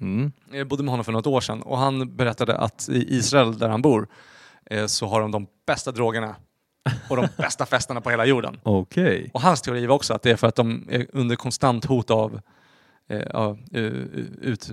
[0.00, 3.58] mm, Jag bodde med honom för något år sedan och han berättade att i Israel
[3.58, 4.08] där han bor
[4.70, 6.36] eh, så har de de bästa drogerna
[7.10, 8.60] och de bästa festerna på hela jorden.
[8.62, 9.30] Okej.
[9.34, 12.10] Och hans teori var också att det är för att de är under konstant hot
[12.10, 12.40] av
[13.08, 13.18] eh,
[13.72, 13.82] eh,
[14.40, 14.70] ut,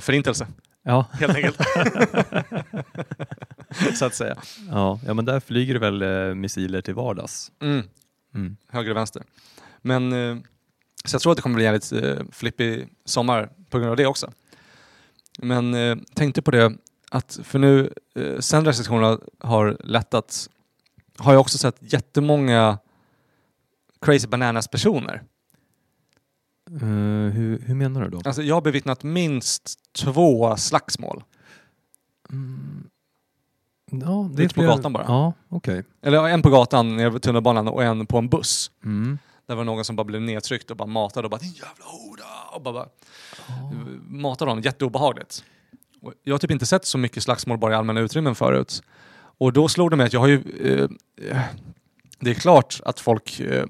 [0.00, 0.46] förintelse,
[0.84, 1.58] Ja, helt enkelt.
[3.94, 4.36] så att säga.
[4.70, 7.52] ja, ja, men där flyger det väl eh, missiler till vardags.
[7.62, 7.82] Mm,
[8.34, 8.56] Mm.
[8.68, 9.22] höger och vänster.
[9.82, 10.36] Men, eh,
[11.04, 13.96] så jag tror att det kommer bli en jävligt eh, flippig sommar på grund av
[13.96, 14.32] det också.
[15.38, 16.72] Men eh, tänkte på det
[17.10, 20.50] att för nu, eh, sen restriktionerna har lättat,
[21.16, 22.78] har jag också sett jättemånga
[24.00, 25.22] crazy bananas personer.
[26.70, 26.86] Eh,
[27.34, 28.20] hur, hur menar du då?
[28.24, 31.24] Alltså jag har bevittnat minst två slagsmål.
[32.30, 32.81] Mm.
[34.00, 35.04] Ja, det Ute på flera- gatan bara.
[35.08, 35.84] Ja, okej.
[36.02, 38.70] Eller en på gatan nere vid tunnelbanan och en på en buss.
[38.84, 39.18] Mm.
[39.48, 42.56] Där var någon som bara blev nedtryckt och bara matade och bara din jävla hora
[42.56, 42.88] och bara, bara
[43.48, 43.72] Ja.
[44.08, 44.62] matade honom.
[44.64, 45.44] Jätteobehagligt.
[46.02, 48.82] Och jag har typ inte sett så mycket slagsmål bara i allmänna utrymmen förut.
[49.38, 50.42] Och då slog det mig att jag har ju...
[50.64, 51.42] Eh, eh,
[52.20, 53.64] det är klart att folk eh,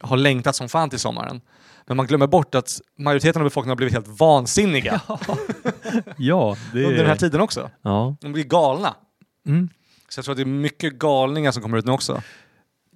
[0.00, 1.40] har längtat som fan till sommaren.
[1.86, 5.00] Men man glömmer bort att majoriteten av befolkningen har blivit helt vansinniga
[6.16, 7.70] ja, det under den här tiden också.
[7.82, 8.16] Ja.
[8.20, 8.94] De blir galna.
[9.46, 9.68] Mm.
[10.08, 12.22] Så jag tror att det är mycket galningar som kommer ut nu också.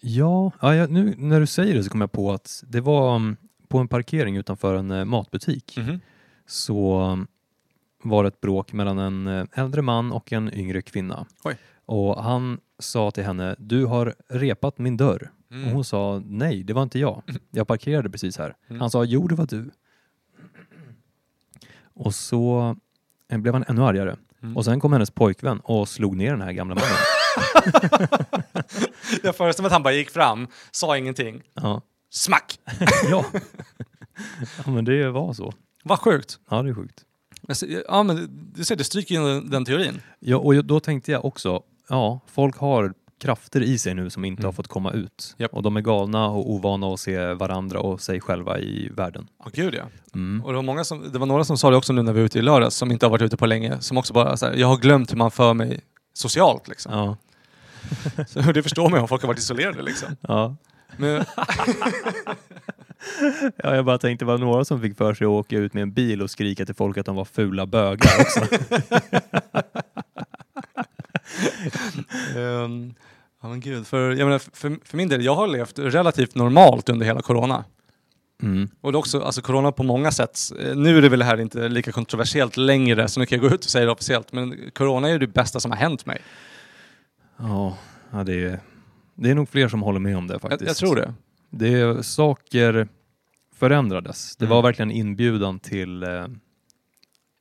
[0.00, 3.36] Ja, ja, nu när du säger det så kom jag på att det var mm,
[3.68, 6.00] på en parkering utanför en eh, matbutik Mhm.
[6.46, 7.26] så mm,
[8.02, 11.26] var det ett bråk mellan en eh, äldre man och en yngre kvinna.
[11.44, 11.56] Oj.
[11.86, 15.30] Och han sa till henne, du har repat min dörr.
[15.50, 15.64] Mm.
[15.68, 17.22] Och hon sa, nej det var inte jag.
[17.50, 18.56] Jag parkerade precis här.
[18.68, 18.80] Mm.
[18.80, 19.70] Han sa, jo det var du.
[21.94, 22.76] Och så
[23.28, 24.16] eh, blev han ännu argare.
[24.44, 24.56] Mm.
[24.56, 26.96] Och sen kom hennes pojkvän och slog ner den här gamla mannen.
[29.22, 31.42] Jag föreställer mig att han bara gick fram, sa ingenting.
[31.54, 31.82] ja.
[32.10, 32.58] Smack!
[33.10, 33.24] ja.
[34.64, 35.52] ja, men det var så.
[35.84, 36.38] Vad sjukt.
[36.50, 37.04] Ja, det är sjukt.
[37.88, 40.00] Ja men du ser, det stryker in den, den teorin.
[40.20, 44.40] Ja, och då tänkte jag också, ja, folk har krafter i sig nu som inte
[44.40, 44.46] Mm.
[44.46, 45.34] har fått komma ut.
[45.38, 45.54] Japp.
[45.54, 49.28] Och de är galna och ovana att se varandra och sig själva i världen.
[49.44, 49.82] Ja gud ja.
[50.14, 50.44] Mm.
[50.44, 52.20] Och det var, många som, det var några som sa det också nu när vi
[52.20, 53.80] var ute i lördags som inte har varit ute på länge.
[53.80, 55.80] Som också bara så här, jag har glömt hur man för mig
[56.14, 56.92] socialt liksom.
[56.92, 57.16] Ja,
[58.28, 60.16] Så det förstår man ju folk har varit isolerade liksom.
[60.20, 60.56] ja.
[60.96, 61.10] Men,
[63.56, 65.82] ja, jag bara tänkte det var några som fick för sig att åka ut med
[65.82, 68.40] en bil och skrika till folk att de var fula bögar också.
[72.38, 72.94] ehm,
[73.44, 76.88] ja men gud, för, jag menar, för, för min del, jag har levt relativt normalt
[76.88, 77.64] under hela corona.
[78.42, 78.68] Mm.
[78.80, 81.40] Och det är också, alltså corona på många sätt, eh, nu är det väl här
[81.40, 84.70] inte lika kontroversiellt längre så nu kan jag gå ut och säga det officiellt, men
[84.74, 86.20] corona är ju det bästa som har hänt mig.
[87.36, 87.76] Ja,
[88.26, 88.60] det, är,
[89.14, 90.66] det är nog fler som håller med om det Jag, faktiskt.
[90.66, 91.14] jag tror det.
[91.50, 92.88] Det, saker
[93.56, 94.36] förändrades.
[94.36, 94.62] Det var Mm.
[94.64, 96.26] verkligen inbjudan till eh,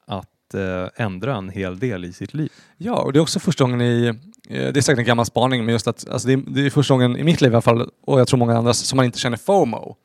[0.08, 2.52] att eh, ändra en hel del i sitt liv.
[2.78, 4.14] Ja, och det är också första gången i,
[4.54, 6.94] det är säkert en gammal spaning, men just att alltså det, är, det är första
[6.94, 9.20] gången i mitt liv i alla fall, och jag tror många andras, som man inte
[9.20, 9.96] känner FOMO.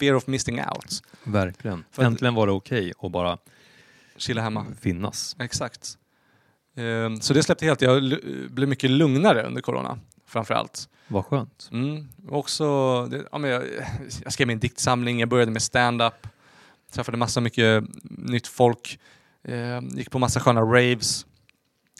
[0.00, 1.02] Fear of missing out.
[1.24, 1.84] Verkligen.
[1.90, 3.38] För Äntligen var det okej att bara
[4.16, 4.66] Chilla hemma.
[4.80, 5.36] finnas.
[5.38, 5.98] Exakt.
[6.76, 7.82] Ehm, Så det släppte helt.
[7.82, 8.02] Jag
[8.50, 10.88] blev mycket lugnare under corona, framför allt.
[11.08, 11.68] Vad skönt.
[11.72, 12.08] Mm.
[12.28, 12.64] Också,
[13.32, 13.62] ja, men jag,
[14.24, 16.26] jag skrev min diktsamling, jag började med stand-up,
[16.92, 18.98] träffade massa mycket nytt folk,
[19.44, 21.26] eh, gick på massa sköna raves,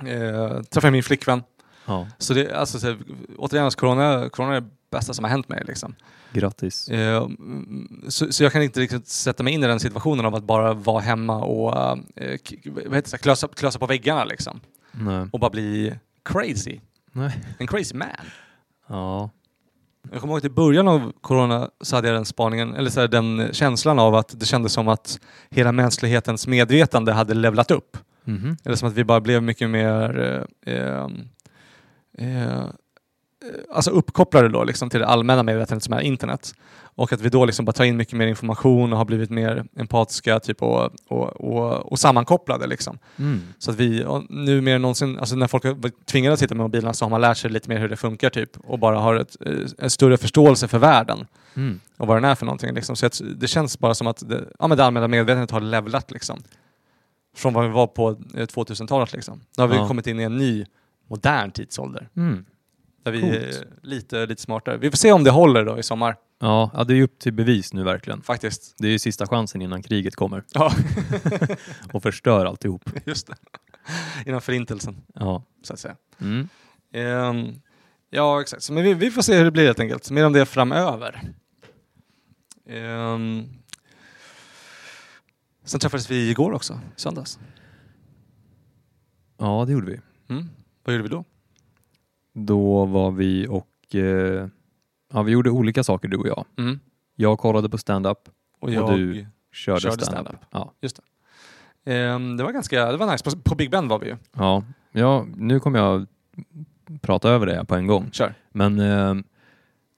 [0.04, 1.42] eh, träffade min flickvän.
[1.88, 2.98] Ja, Så det, alltså, så, här,
[3.36, 5.62] återigen, alltså, corona, corona är det bästa som har hänt mig.
[5.66, 5.94] Liksom.
[6.32, 6.88] grattis.
[6.88, 10.44] Mm, så, så jag kan inte riktigt sätta mig in i den situationen av att
[10.44, 14.60] bara vara hemma och heter det, klösa, klösa på väggarna liksom.
[14.92, 15.26] Nej.
[15.32, 16.80] och bara bli crazy.
[17.12, 17.44] Nej.
[17.58, 18.08] En crazy man.
[18.86, 19.30] Ja.
[20.12, 23.00] Jag kommer ihåg att i början av corona så hade jag den spaningen, eller så
[23.00, 25.20] här, den känslan av att det kändes som att
[25.50, 27.96] hela mänsklighetens medvetande hade levlat upp.
[28.24, 28.56] Mhm.
[28.64, 30.18] Eller som att vi bara blev mycket mer
[30.66, 31.08] eh,
[32.18, 32.64] eh, eh,
[33.72, 36.54] alltså uppkopplade då liksom till det allmänna medvetandet som är internet.
[36.80, 39.64] Och att vi då liksom bara tar in mycket mer information och har blivit mer
[39.76, 42.66] empatiska typ och, och, och, och sammankopplade.
[42.66, 42.98] Liksom.
[43.18, 43.40] Mm.
[43.58, 46.54] Så att vi nu mer än någonsin, alltså när folk har varit tvingade att sitta
[46.54, 48.98] med mobilerna så har man lärt sig lite mer hur det funkar typ och bara
[48.98, 51.26] har ett, eh, en större förståelse för världen
[51.56, 51.80] Mm.
[51.96, 52.74] och vad den är för någonting.
[52.74, 52.96] Liksom.
[52.96, 56.42] Så att det känns bara som att det, ja, det allmänna medvetandet har levlat liksom.
[57.36, 59.12] Från vad vi var på eh, 2000-talet.
[59.12, 59.40] Liksom.
[59.56, 59.88] Då har vi Ja.
[59.88, 60.66] kommit in i en ny
[61.08, 62.08] modern tidsålder.
[62.16, 62.44] Mm.
[63.02, 63.34] Där vi Coolt.
[63.34, 64.76] är lite, lite smartare.
[64.76, 67.32] Vi får se om det håller då i sommar Ja, ja, det är upp till
[67.32, 68.22] bevis nu verkligen.
[68.22, 68.74] faktiskt.
[68.78, 70.72] Det är ju sista chansen innan kriget kommer Ja,
[71.92, 72.90] och förstör alltihop.
[73.06, 73.34] just det.
[74.26, 75.44] Innan förintelsen, Ja.
[75.62, 75.96] så att säga.
[76.20, 76.48] Mm.
[76.92, 77.60] Ehm,
[78.10, 78.62] ja, exakt.
[78.62, 80.10] Så, men vi, vi får se hur det blir helt enkelt.
[80.10, 81.32] Mer om det framöver.
[82.66, 83.48] Ehm,
[85.64, 87.38] sen träffades vi igår också, i söndags.
[89.38, 90.00] ja, det gjorde vi.
[90.34, 90.48] Mm.
[90.88, 91.24] Vad gjorde vi då?
[92.32, 94.48] Då var vi och eh,
[95.12, 96.44] ja, vi gjorde olika saker du och jag.
[96.58, 96.80] Mm.
[97.16, 98.18] Jag kollade på stand-up,
[98.58, 100.36] Och Och jag du körde, Körde stand-up.
[100.48, 100.72] stand-up.
[101.84, 101.92] Ja.
[101.92, 103.24] Ehm, det var ganska det var nice.
[103.24, 104.16] På, på Big Ben var vi ju.
[104.32, 104.64] Ja.
[104.92, 106.06] ja, nu kommer jag
[107.00, 108.10] prata över det på en gång.
[108.12, 108.34] Kör.
[108.50, 109.14] Men eh,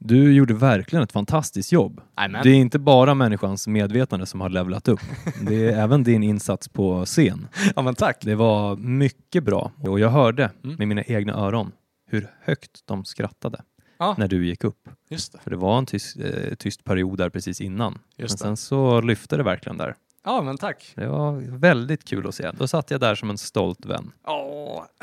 [0.02, 2.00] du gjorde verkligen ett fantastiskt jobb.
[2.14, 2.40] Amen.
[2.42, 5.00] Det är inte bara människans medvetande som har levlat upp.
[5.42, 7.48] Det är även din insats på scen.
[7.76, 8.16] Ja men tack.
[8.20, 10.76] Det var mycket bra och jag hörde Mm.
[10.78, 11.72] med mina egna öron
[12.10, 13.62] hur högt de skrattade
[13.98, 14.88] Ja, när du gick upp.
[15.10, 15.38] just det.
[15.38, 17.92] För det var en tyst, eh, tyst period där precis innan.
[17.92, 18.44] Men Just det.
[18.44, 19.94] sen så lyfte det verkligen där.
[20.24, 20.92] Ja men tack.
[20.94, 22.50] Det var väldigt kul att se.
[22.58, 24.12] Då satt jag där som en stolt vän.
[24.26, 24.82] Åh.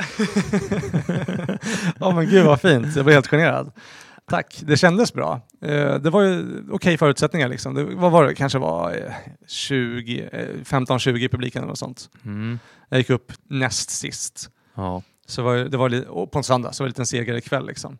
[1.99, 2.95] Ja men gud vad fint.
[2.95, 3.71] Jag blev helt generad.
[4.29, 5.41] Tack, det kändes bra.
[5.61, 7.73] Eh, Det var ju okej förutsättningar liksom.
[7.73, 8.35] Det, vad var det?
[8.35, 9.13] Kanske var eh,
[9.47, 12.09] 20, eh, 15-20 i publiken eller något sånt.
[12.25, 12.59] Mm.
[12.89, 14.49] Jag gick upp näst sist.
[14.75, 15.03] Ja.
[15.25, 17.97] Så var, det var på en söndag, så var det en liten segare kväll liksom.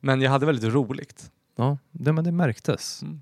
[0.00, 1.30] Men jag hade väldigt roligt.
[1.56, 3.02] ja, det, men det märktes.
[3.02, 3.20] Mm.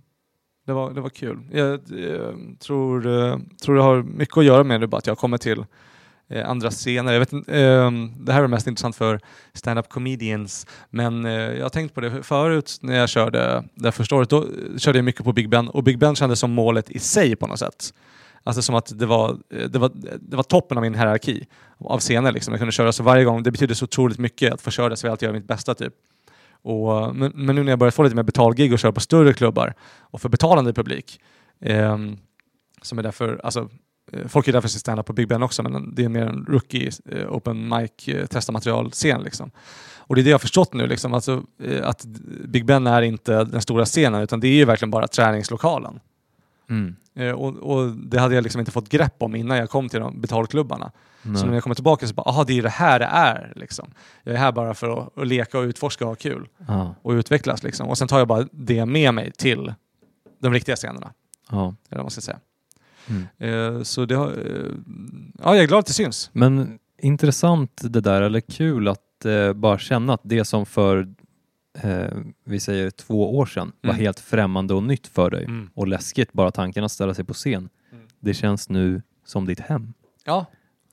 [0.67, 1.39] Det var, det var kul.
[1.53, 5.19] Jag eh, tror, eh, tror det har mycket att göra med det, bara att jag
[5.19, 5.65] kommer till
[6.29, 7.13] eh, andra scener.
[7.13, 9.21] Jag vet, eh, det här är mest intressant för
[9.53, 14.17] stand-up comedians, men eh, jag har tänkt på det förut när jag körde det första
[14.17, 14.31] året.
[14.31, 14.47] Då
[14.79, 17.47] körde jag mycket på Big Ben och Big Ben kändes som målet i sig på
[17.47, 17.93] något sätt.
[18.49, 21.47] Alltså som att det var, eh, det var, det var toppen av min hierarki
[21.79, 22.33] av scener.
[22.33, 22.53] Liksom.
[22.53, 23.43] Jag kunde köra så varje gång.
[23.43, 25.75] Det betydde så otroligt mycket att få köra det så jag alltid göra mitt bästa.
[25.75, 25.95] Typ.
[26.63, 29.33] Och, men, men nu när jag börjat få lite mer betalgig och köra på större
[29.33, 31.21] klubbar och för betalande publik,
[31.61, 31.99] eh,
[32.83, 33.69] som är därför, alltså,
[34.27, 36.45] folk är där för sitt stand-up på Big Ben också, men det är mer en
[36.49, 39.23] rookie eh, open mic eh, testa material-scen.
[39.23, 39.51] Liksom.
[39.97, 42.05] Och det är det jag har förstått nu, liksom, alltså, eh, att
[42.45, 46.01] Big Ben är inte den stora scenen, utan det är ju verkligen bara träningslokalen.
[46.71, 46.97] Mm.
[47.15, 50.01] Eh, och, och det hade jag liksom inte fått grepp om innan jag kom till
[50.01, 50.93] de betalklubbarna.
[51.23, 53.53] Så när jag kommer tillbaka så bara, aha, det är det här det är.
[53.57, 53.91] Liksom.
[54.23, 56.95] Jag är här bara för att, att leka och utforska och ha kul Ja.
[57.03, 57.63] och utvecklas.
[57.63, 57.89] Liksom.
[57.89, 59.75] Och sen tar jag bara det med mig till
[60.41, 61.13] de riktiga scenerna.
[61.51, 61.75] Ja.
[61.89, 62.39] Eller vad man ska säga.
[63.11, 63.77] Mm.
[63.77, 64.73] Eh, så det har, eh,
[65.43, 66.31] ja, jag är glad att det syns.
[66.33, 71.09] Men intressant det där, eller kul att eh, bara känna att det som för,
[71.81, 72.07] eh,
[72.45, 74.01] vi säger två år sedan, var Mm.
[74.03, 75.71] helt främmande och nytt för dig Mm.
[75.75, 77.69] och läskigt, bara tanken att ställa sig på scen.
[77.93, 78.05] Mm.
[78.21, 79.93] Det känns nu som ditt hem.
[80.25, 80.47] Ja,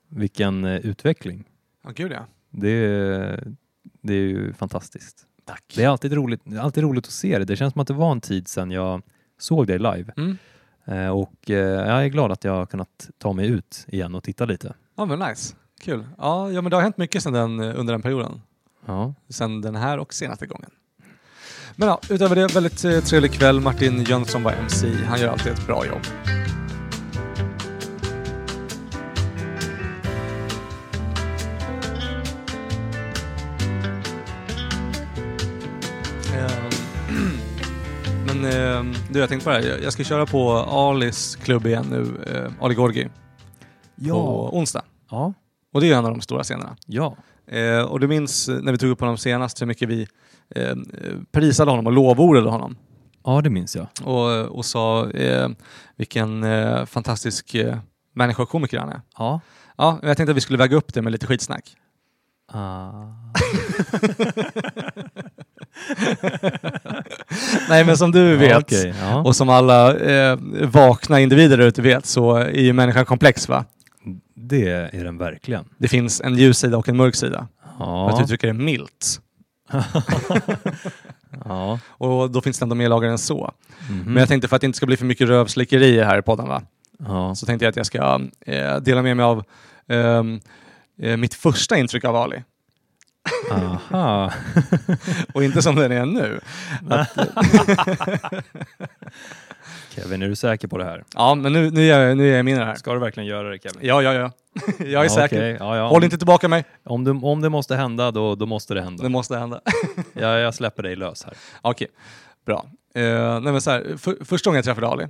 [0.09, 1.43] Vilken eh, utveckling.
[1.84, 2.26] ja gud ja.
[2.49, 3.55] Det, är-
[4.01, 5.26] det är ju fantastiskt.
[5.45, 5.63] Tack.
[5.76, 7.45] Det är alltid roligt, alltid roligt att se det.
[7.45, 9.01] Det känns som att det var en tid sedan jag
[9.39, 10.13] såg dig live.
[10.88, 14.23] Eh, och eh, jag är glad att jag har kunnat ta mig ut igen och
[14.23, 14.73] titta lite.
[14.97, 15.55] Ja men nice.
[15.81, 16.05] Kul.
[16.17, 18.41] Ja, ja men det har hänt mycket sedan den, eh, under den perioden.
[18.86, 19.13] Ja.
[19.29, 20.69] Sen den här och senaste gången.
[21.75, 23.59] Men ja, utöver det, väldigt trevlig kväll.
[23.59, 24.88] Martin Jönsson var MC.
[25.07, 26.01] Han gör alltid ett bra jobb.
[39.09, 39.79] Du, jag tänkte på det här.
[39.83, 43.09] Jag- ska köra på Alis klubb igen nu, eh, Ali Gorgi,
[44.09, 44.81] på onsdag.
[45.11, 45.33] Ja.
[45.73, 46.77] Och det är en av de stora scenerna.
[46.85, 47.15] Ja.
[47.47, 50.07] Eh, och du minns eh, när vi tog upp honom senast hur mycket vi
[50.55, 50.75] eh,
[51.31, 52.77] prisade honom och lovordade honom.
[53.23, 53.87] Ja, det minns jag.
[54.03, 55.49] Och, och sa eh,
[55.95, 57.77] vilken eh, fantastisk eh,
[58.13, 59.01] människa och komiker han är.
[59.17, 59.39] Ja.
[59.77, 61.75] Ja, jag tänkte att vi skulle väga upp det med lite skitsnack.
[62.51, 62.91] Ah.
[67.69, 69.21] Nej men som du vet, Ja, okej, ja.
[69.21, 73.65] och som alla eh, vakna individer ute vet, så är ju människan komplex va?
[74.36, 75.65] Det är den verkligen.
[75.78, 77.47] Det finns en ljus sida och en mörk sida.
[77.78, 78.23] För att Ja.
[78.23, 79.21] uttrycka det milt.
[81.45, 81.80] ja.
[81.88, 83.53] Och då finns det ändå mer lager än så.
[83.89, 84.03] Mhm.
[84.05, 86.47] Men jag tänkte för att det inte ska bli för mycket rövslickeri här i podden
[86.47, 86.61] va?
[86.99, 87.36] ja.
[87.36, 89.43] så tänkte jag att jag ska eh, dela med mig av
[89.89, 90.39] ehm,
[91.01, 92.43] eh, mitt första intryck av Ali.
[93.51, 94.34] Aha.
[95.34, 96.39] Och inte som den är nu.
[99.89, 101.03] Kevin, är du säker på det här?
[101.15, 102.76] Ja, men nu, nu, är, jag, nu är jag min här.
[102.76, 103.80] Ska du verkligen göra det Kevin?
[103.82, 104.32] Ja, ja, ja.
[104.80, 105.38] Jag är Ja, säker.
[105.38, 105.57] okej.
[105.59, 105.88] Ja, ja.
[105.88, 106.65] Håll inte tillbaka mig.
[106.86, 109.03] Om det, om det måste hända, då, då måste det hända.
[109.03, 109.61] Det måste hända.
[110.13, 111.34] Jag, jag släpper dig lös här.
[111.61, 111.88] Okej,
[112.45, 112.65] bra.
[112.95, 115.07] Eh, nej men så här, för, första gången jag träffade Ali,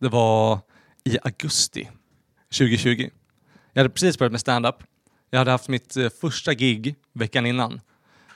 [0.00, 0.58] det var
[1.04, 1.90] i augusti
[2.58, 3.08] 2020.
[3.72, 4.76] Jag hade precis börjat med stand-up.
[5.30, 7.80] Jag hade haft mitt eh, första gig veckan innan.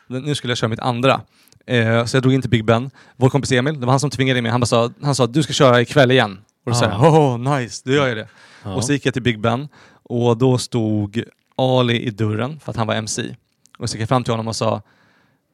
[0.06, 1.20] Nu skulle jag köra mitt andra.
[1.66, 2.90] Eh, så jag drog in till Big Ben.
[3.16, 4.50] Vår kompis Emil, det var han som tvingade mig.
[4.50, 6.38] Han, bara sa, han sa du ska köra ikväll igen.
[6.64, 8.28] Och då sa jag, oh, nice, då gör jag det.
[8.64, 8.74] Ja.
[8.74, 9.68] Och så gick jag till Big Ben
[10.02, 11.24] och då stod
[11.56, 13.36] Ali i dörren för att han var MC.
[13.78, 14.82] Och så gick jag fram till honom och sa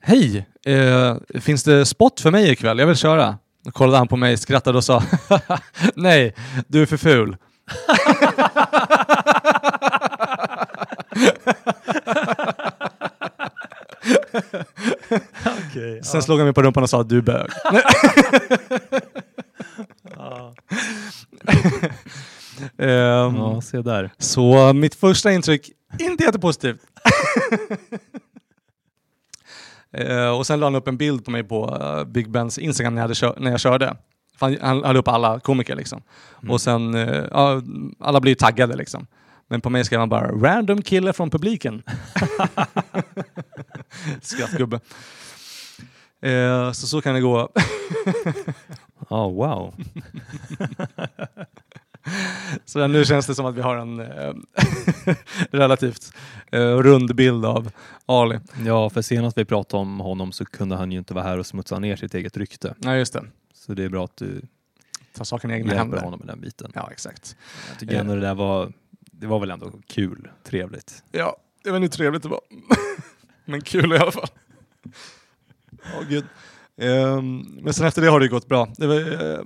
[0.01, 0.47] Hej!
[0.65, 2.79] Eh, finns det spot för mig ikväll?
[2.79, 3.39] Jag vill köra.
[3.65, 5.03] Då kollade han på mig, skrattade och sa
[5.95, 6.35] Nej,
[6.67, 7.37] du är för ful.
[15.47, 17.51] Okej, Sen slog han mig på rumpan och sa du är bög.
[22.79, 24.11] Ehm, Ja, se där.
[24.19, 26.81] Så mitt första intryck, inte jättepositivt.
[29.93, 32.95] Eh, och sen la han upp en bild på mig på eh, Big Bens Instagram
[32.95, 33.97] när jag, kör- när jag körde.
[34.41, 36.03] Han, han hade upp alla komiker liksom.
[36.49, 36.95] Och sen,
[37.33, 37.63] ja,
[38.01, 39.07] alla blir ju taggade liksom.
[39.49, 41.83] Men på mig skrev han bara “random kille från publiken”.
[44.21, 44.81] Skrattgubbe.
[46.21, 47.49] Eh, så så kan det gå.
[49.11, 49.75] Ja, wow.
[52.65, 54.35] Så nu känns det som att vi har en eh,
[55.51, 56.13] relativt
[56.53, 57.71] eh, rund bild av
[58.07, 58.39] Ali.
[58.65, 61.47] Ja, för senast vi pratade om honom så kunde han ju inte vara här och
[61.47, 62.75] smutsa ner sitt eget rykte.
[62.79, 63.25] Ja, just det.
[63.55, 64.43] Så det är bra att du
[65.17, 66.01] Ta saken i egna händer.
[66.01, 66.73] honom med den biten.
[66.75, 67.37] Ja, exakt.
[67.71, 68.73] Jag tycker ändå det där var,
[69.21, 71.03] det var väl ändå kul, trevligt.
[71.13, 72.41] Ja, det var nu trevligt det var.
[73.45, 74.29] Men kul i alla fall.
[75.99, 76.25] Åh gud.
[76.81, 78.69] Ehm, men sen efter det har det gått bra.
[78.79, 79.39] Det, var, eh,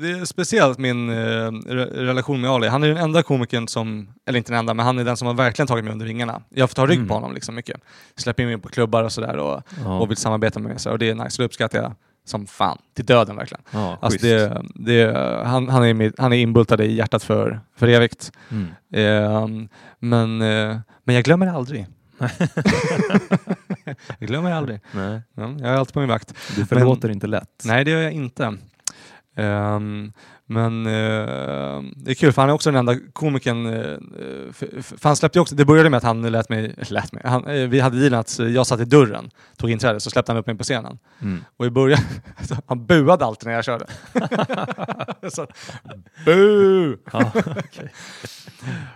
[0.00, 1.14] det är speciellt min eh,
[1.50, 2.68] re- relation med Ali.
[2.68, 5.26] Han är den enda komikern som, eller inte den enda, men han är den som
[5.26, 6.42] har verkligen tagit mig under vingarna.
[6.48, 7.08] Jag fått ta rygg Mm.
[7.08, 7.80] på honom liksom mycket.
[8.16, 10.78] Släpper in mig på klubbar och sådär och, Ja, och vill samarbeta med mig.
[10.78, 11.94] Så, och det är nice, det uppskattar jag
[12.24, 12.78] som fan.
[12.94, 13.62] Till döden verkligen.
[13.70, 15.12] ja Alltså det, det,
[15.46, 18.32] han, han, är, han är inbultad i hjärtat för, för evigt.
[18.50, 18.68] Mm.
[18.92, 19.68] Ehm,
[19.98, 21.86] men, eh, men jag glömmer aldrig.
[24.18, 24.80] jag glömmer aldrig.
[24.92, 26.34] Nej, Ja, jag är alltid på min vakt.
[26.56, 27.62] du förlåter inte lätt.
[27.64, 28.56] Nej, det gör jag inte.
[29.36, 30.12] Ehm,
[30.46, 33.66] men eh, det är kul för han är också den enda komikern.
[33.66, 37.22] Uh, för, för han släppte också, det började med att han lät mig, lät mig
[37.24, 40.38] han, eh, vi hade dealen att jag satt i dörren, tog inträde, så släppte han
[40.38, 40.98] upp mig på scenen.
[41.22, 41.44] Mm.
[41.56, 42.00] Och i början,
[42.66, 43.86] han buade alltid när jag körde.
[45.30, 45.46] så,
[46.24, 46.96] bu!
[47.12, 47.92] Ja, okej.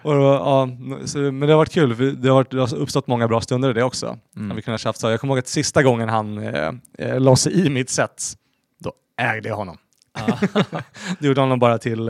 [0.03, 0.69] Och då, ja,
[1.05, 3.41] så, men det har varit kul, för det har, varit, det har uppstått många bra
[3.41, 4.19] stunder i det också.
[4.37, 4.57] Mm.
[4.57, 5.11] Vi kunnat tjafsa.
[5.11, 8.35] Jag kommer ihåg att sista gången han eh, eh, la sig i mitt set,
[8.79, 9.79] då ägde jag honom.
[11.19, 12.09] det gjorde honom bara till,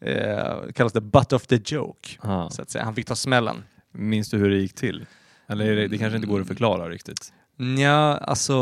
[0.00, 2.08] eh, kallas det butt of the joke.
[2.22, 2.50] Ja.
[2.50, 2.84] Så att säga.
[2.84, 3.64] Han fick ta smällen.
[3.92, 5.06] Minns du hur det gick till?
[5.48, 7.32] Eller det, det kanske inte går att förklara riktigt?
[7.78, 8.54] Ja, alltså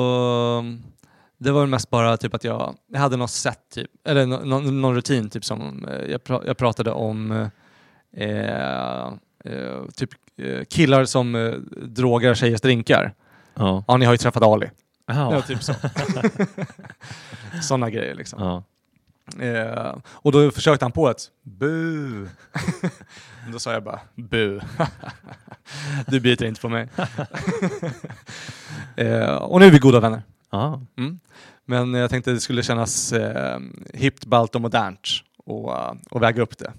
[1.39, 4.61] det var väl mest bara typ att jag, jag hade något sätt, typ, eller nå-
[4.61, 7.49] någon rutin typ som eh, jag, pra, jag pratade om
[8.13, 9.13] eh, eh,
[9.97, 11.51] typ eh, killar som eh,
[11.83, 13.15] drogar tjejers drinkar.
[13.55, 13.85] Ja.
[13.89, 14.71] Ja, ni har ju träffat Ali.
[15.07, 15.75] Ja, typ så.
[17.63, 18.43] Sådana grejer liksom.
[18.43, 18.65] Ja.
[19.41, 22.29] Eh, och då försökte han på ett bu.
[23.53, 24.61] då sa jag bara bu.
[26.07, 26.89] du biter inte på mig.
[28.97, 30.23] eh, och nu är vi goda vänner.
[30.97, 31.19] Mm.
[31.65, 33.61] Men jag tänkte det skulle kännas eh,
[33.95, 35.09] hippt, ballt och modernt
[35.45, 36.73] och, eh, och väga upp det.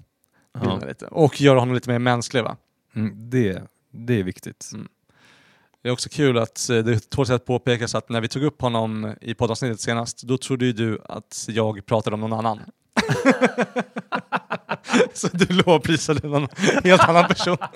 [0.88, 1.06] Lite.
[1.06, 2.58] Och göra honom lite mer mänsklig va?
[2.96, 4.72] Mm, det, det är viktigt.
[4.74, 4.88] Mm.
[5.82, 8.62] Det är också kul att eh, det tål att påpekas att när vi tog upp
[8.62, 12.60] honom i poddavsnittet senast, då trodde ju du att jag pratade om någon annan.
[15.14, 16.48] Så du lovprisade någon
[16.84, 17.58] helt annan person.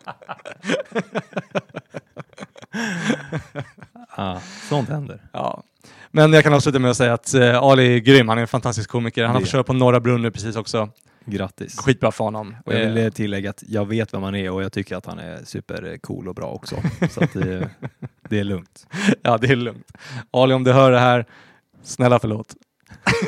[4.15, 4.39] Ah,
[4.69, 5.21] sånt händer.
[5.31, 5.63] Ja.
[6.15, 8.47] Men jag kan avsluta med att säga att eh, Ali är grym, han är en
[8.47, 9.23] fantastisk komiker.
[9.23, 10.89] Han har fått köra på Norra Brunn nu precis också.
[11.25, 11.77] Grattis.
[11.79, 12.55] Skitbra för honom.
[12.65, 15.05] Och jag Eh, vill tillägga att jag vet vem han är och jag tycker att
[15.05, 16.75] han är supercool och bra också.
[17.09, 17.69] Så det,
[18.29, 18.87] det är lugnt.
[19.21, 19.91] Ja, det är lugnt.
[20.31, 21.25] Ali, om du hör det här,
[21.83, 22.55] snälla förlåt.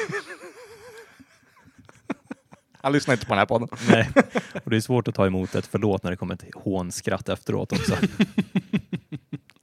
[2.81, 3.67] Han lyssnar inte på den här podden.
[3.89, 4.09] Nej.
[4.63, 7.71] Och det är svårt att ta emot ett förlåt när det kommer ett hånskratt efteråt
[7.71, 7.95] också.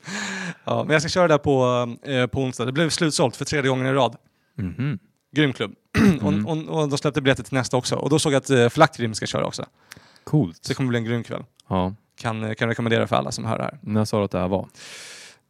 [0.64, 2.64] Ja, men jag ska köra det här på, eh, på onsdag.
[2.64, 4.16] Det blev slutsålt för tredje gången i rad.
[4.58, 4.98] Mhm.
[5.36, 5.74] Grym klubb.
[6.22, 6.46] Mm.
[6.46, 7.96] och, och, och de släppte biljetter till nästa också.
[7.96, 9.66] Och då såg jag att eh, Flackrim ska köra också.
[10.24, 10.56] Coolt.
[10.64, 11.44] Så det kommer bli en grym kväll.
[11.68, 11.94] Ja.
[12.16, 13.78] Kan, eh, kan rekommendera för alla som hör det här.
[13.82, 14.68] När sa du att det här var?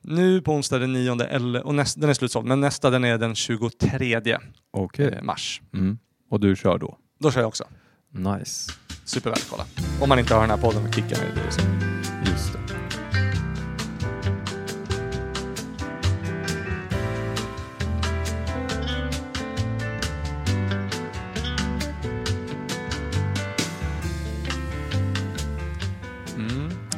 [0.03, 3.19] Nu på onsdag den 9 eller, och näst, den är slutsåld, men nästa den är
[3.19, 4.39] den 23
[4.71, 5.07] Okej.
[5.07, 5.61] eh, mars.
[5.75, 5.99] Mm.
[6.31, 6.97] Och du kör då?
[7.21, 7.65] Då kör jag också.
[8.11, 8.73] Nice.
[9.05, 9.65] Supervärt att kolla.
[10.01, 11.92] Om man inte har den här podden och kickar med det.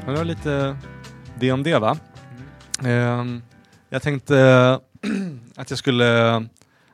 [0.05, 0.77] Men det var lite
[1.39, 1.99] det om det va?
[2.85, 3.43] Ehm,
[3.89, 4.35] jag tänkte
[5.57, 6.37] att jag skulle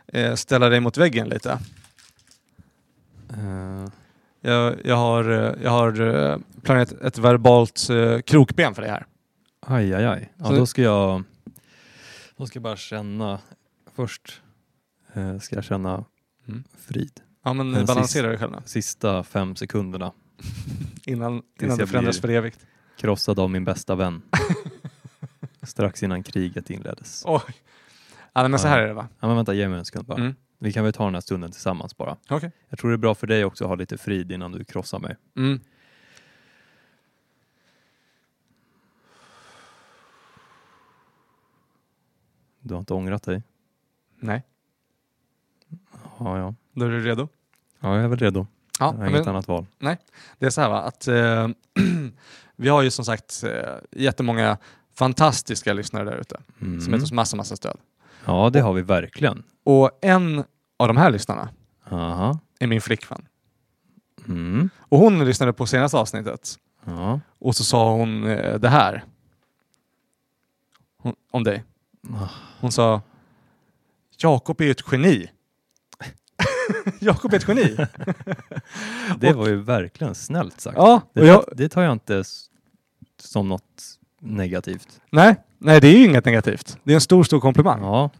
[0.06, 1.58] eh, ställa dig mot väggen lite.
[3.30, 3.86] Eh,
[4.40, 9.06] Jag, jag har, eh, jag har eh, planerat ett verbalt eh, krokben för dig här.
[9.66, 10.32] aj, aj, aj.
[10.36, 11.22] Ja, Så- då ska jag...
[12.36, 13.38] Då ska jag bara känna...
[13.96, 14.42] Först
[15.14, 16.04] eh, ska jag känna
[16.48, 16.64] Mm.
[16.86, 17.20] frid.
[17.44, 18.58] Ja men Den balansera dig själv nu.
[18.64, 20.12] Sista fem sekunderna
[21.06, 22.66] Innan, innan det förändras blir- för evigt.
[23.00, 24.22] Krossad av min bästa vän.
[25.62, 27.22] Strax innan kriget inleddes.
[27.26, 27.40] Oj.
[28.32, 29.08] Ja, men så här är det va?
[29.20, 30.18] Ja, men vänta, ge mig en sekund bara.
[30.18, 30.34] Mm.
[30.58, 32.16] Vi kan väl ta den här stunden tillsammans bara.
[32.28, 32.52] Okej.
[32.68, 34.98] Jag tror det är bra för dig också att ha lite frid innan du krossar
[34.98, 35.16] mig.
[35.36, 35.60] Mm.
[42.60, 43.42] Du har inte ångrat dig?
[44.18, 44.42] Nej,
[46.18, 46.54] Ja, ja.
[46.72, 47.28] då är du redo?
[47.80, 48.46] Ja, jag är väl redo.
[48.78, 49.66] Ja, jag har inget men annat val.
[50.38, 51.48] det är så här va, att eh,
[52.60, 54.58] vi har ju som sagt eh, jättemånga
[54.94, 56.80] fantastiska lyssnare där ute Mm.
[56.80, 57.76] som ger oss massa, massa stöd.
[58.24, 59.42] Ja, det har vi verkligen.
[59.64, 60.44] Och en
[60.76, 61.48] av de här lyssnarna
[61.90, 62.38] Aha.
[62.58, 63.26] är min flickvän.
[64.28, 64.70] Mm.
[64.78, 66.54] Och hon lyssnade på senaste avsnittet
[66.84, 67.20] Ja.
[67.38, 69.04] och så sa hon eh, det här.
[71.02, 71.64] Hon, om dig.
[72.14, 72.28] Ah.
[72.60, 73.02] Hon sa
[74.18, 75.30] Jakob är ju ett geni.
[77.00, 77.76] Jakob är ett geni.
[79.18, 80.76] Det var ju verkligen snällt sagt.
[80.76, 82.24] ja, Det, jag, tar, det tar jag inte
[83.22, 83.62] som något
[84.20, 84.88] negativt.
[85.10, 86.78] nej, nej, det är ju inget negativt.
[86.84, 87.82] Det är en stor, stor komplimang.
[87.82, 88.10] Ja,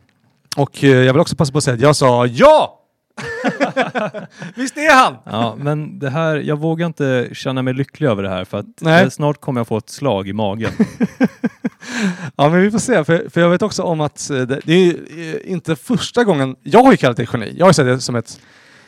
[0.56, 2.76] Och eh, jag vill också passa på att säga att jag sa ja!
[4.54, 5.16] Visst är han!
[5.24, 8.66] ja, men det här, jag vågar inte känna mig lycklig över det här för att
[8.80, 9.02] Nej.
[9.04, 10.72] eh, snart kommer jag få ett slag i magen.
[12.36, 13.04] Ja, men vi får se.
[13.04, 16.56] För, för jag vet också om att eh, det, det är inte första gången...
[16.62, 17.54] Jag har ju kallat dig geni.
[17.58, 18.40] Jag har ju sett det som ett,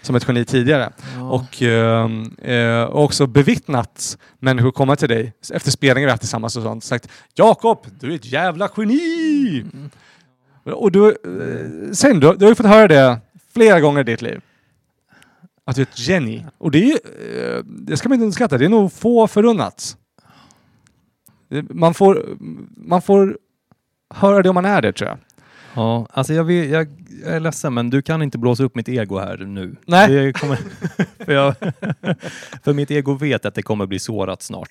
[0.02, 0.92] som ett geni tidigare.
[1.20, 6.62] Och ehm, eh, också bevittnat människor komma till dig efter spelningar vi haft tillsammans och
[6.62, 6.84] sånt.
[6.84, 9.64] Sagt Jakob, du är ett jävla geni!
[10.64, 13.20] Och du, eh, sen, du, du har ju fått höra det
[13.54, 14.40] flera gånger i ditt liv.
[15.64, 16.46] Att du är ett geni.
[16.58, 16.98] Och det är
[17.56, 19.96] eh, det ska man inte underskatta, det är nog få förunnat.
[21.70, 22.36] Man får,
[22.76, 23.38] man får
[24.14, 25.18] höra det om man är det tror jag.
[25.74, 26.88] Ja, alltså jag, vet, jag,
[27.24, 29.76] jag är ledsen men du kan inte blåsa upp mitt ego här nu.
[29.86, 30.32] Nej.
[30.32, 30.58] Kommer,
[31.24, 31.54] för, jag,
[32.64, 34.70] för mitt ego vet att det kommer bli sårat snart.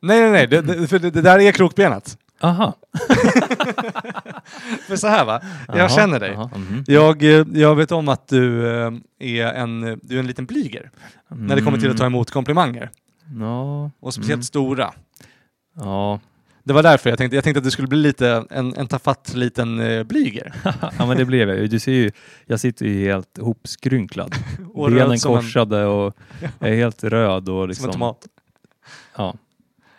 [0.00, 0.46] nej, nej, nej.
[0.46, 2.18] Det, för det, det där är krokbenet.
[2.40, 2.74] Aha.
[4.86, 6.34] För så här va, jag Aha, känner dig.
[6.34, 6.84] aha, mhm.
[6.86, 10.90] Jag, eh, jag vet om att du eh, är en, du är en liten blyger
[11.28, 12.90] när det kommer till att ta emot komplimanger.
[13.40, 14.42] Ja, Och speciellt mm.
[14.42, 14.92] stora.
[15.76, 16.20] ja.
[16.66, 19.34] Det var därför jag tänkte, jag tänkte att du skulle bli lite en, en tafatt
[19.34, 20.54] liten eh, blyger.
[20.98, 21.70] ja, men det blev jag.
[21.70, 22.10] Du ser ju,
[22.46, 24.34] jag sitter ju helt hopskrynklad.
[24.74, 26.16] Och Benen som en- korsade och
[26.58, 27.86] jag är helt röd och Som liksom...
[27.86, 28.26] en tomat.
[29.16, 29.34] Ja.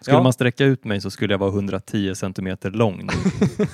[0.01, 0.24] Skulle Ja.
[0.24, 2.97] man sträcka ut mig så skulle jag vara 110 centimeter lång.
[3.07, 3.13] nu.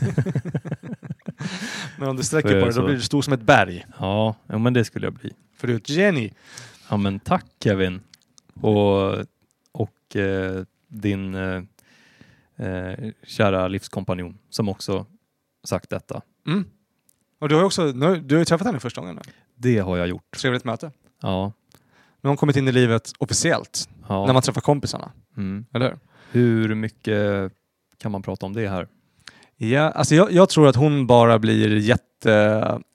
[1.97, 3.85] Men om du sträcker på det så- då blir du stor som ett berg.
[3.99, 5.31] Ja, ja, men det skulle jag bli.
[5.57, 6.33] För du är ett geni.
[6.89, 8.01] Ja, men tack Kevin.
[8.61, 9.11] Och,
[9.71, 11.61] och eh, din eh,
[12.61, 15.05] eh, kära livskompanjon som också
[15.63, 16.21] sagt detta.
[16.47, 16.65] Mm.
[17.39, 19.31] Och du har också nu, du har ju träffat henne första gången nu.
[19.55, 20.37] Det har jag gjort.
[20.37, 20.91] Trevligt möte.
[21.21, 21.53] Ja.
[22.21, 24.25] Nu har hon kommit in i livet officiellt, ja.
[24.25, 25.11] när man träffar kompisarna.
[25.37, 25.65] Mm.
[25.73, 25.99] Eller hur?
[26.31, 27.51] Hur mycket
[27.97, 28.87] kan man prata om det här?
[29.57, 32.33] Ja, alltså jag, jag tror att hon bara blir jätte,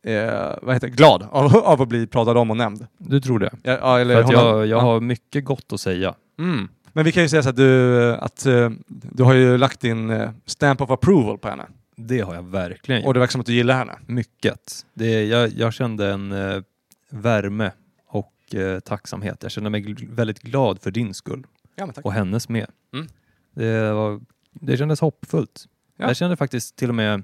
[0.07, 2.87] eh, vad heter glad av, av att bli pratad om och nämnd.
[2.99, 3.51] Du tror det?
[3.63, 4.81] Ja, eller För att jag, jag ja.
[4.81, 6.15] har mycket gott att säga.
[6.39, 6.69] Mm.
[6.97, 10.11] Men vi kan ju säga så att du, att eh, du har ju lagt din
[10.11, 11.67] eh, stamp of approval på henne.
[11.97, 13.07] Det har jag verkligen gjort.
[13.09, 13.99] Och det verkar som att du gillar henne.
[14.07, 14.87] Mycket.
[14.95, 16.63] Det, jag, jag kände en eh,
[17.11, 17.73] värme
[18.07, 19.43] och eh, tacksamhet.
[19.43, 22.67] Jag kände mig gl- väldigt glad för din skull Ja, och hennes med.
[22.93, 23.07] Mm.
[23.55, 24.21] Det, var,
[24.53, 25.65] det kändes hoppfullt.
[25.97, 26.07] Ja.
[26.07, 27.23] Jag kände faktiskt till och med,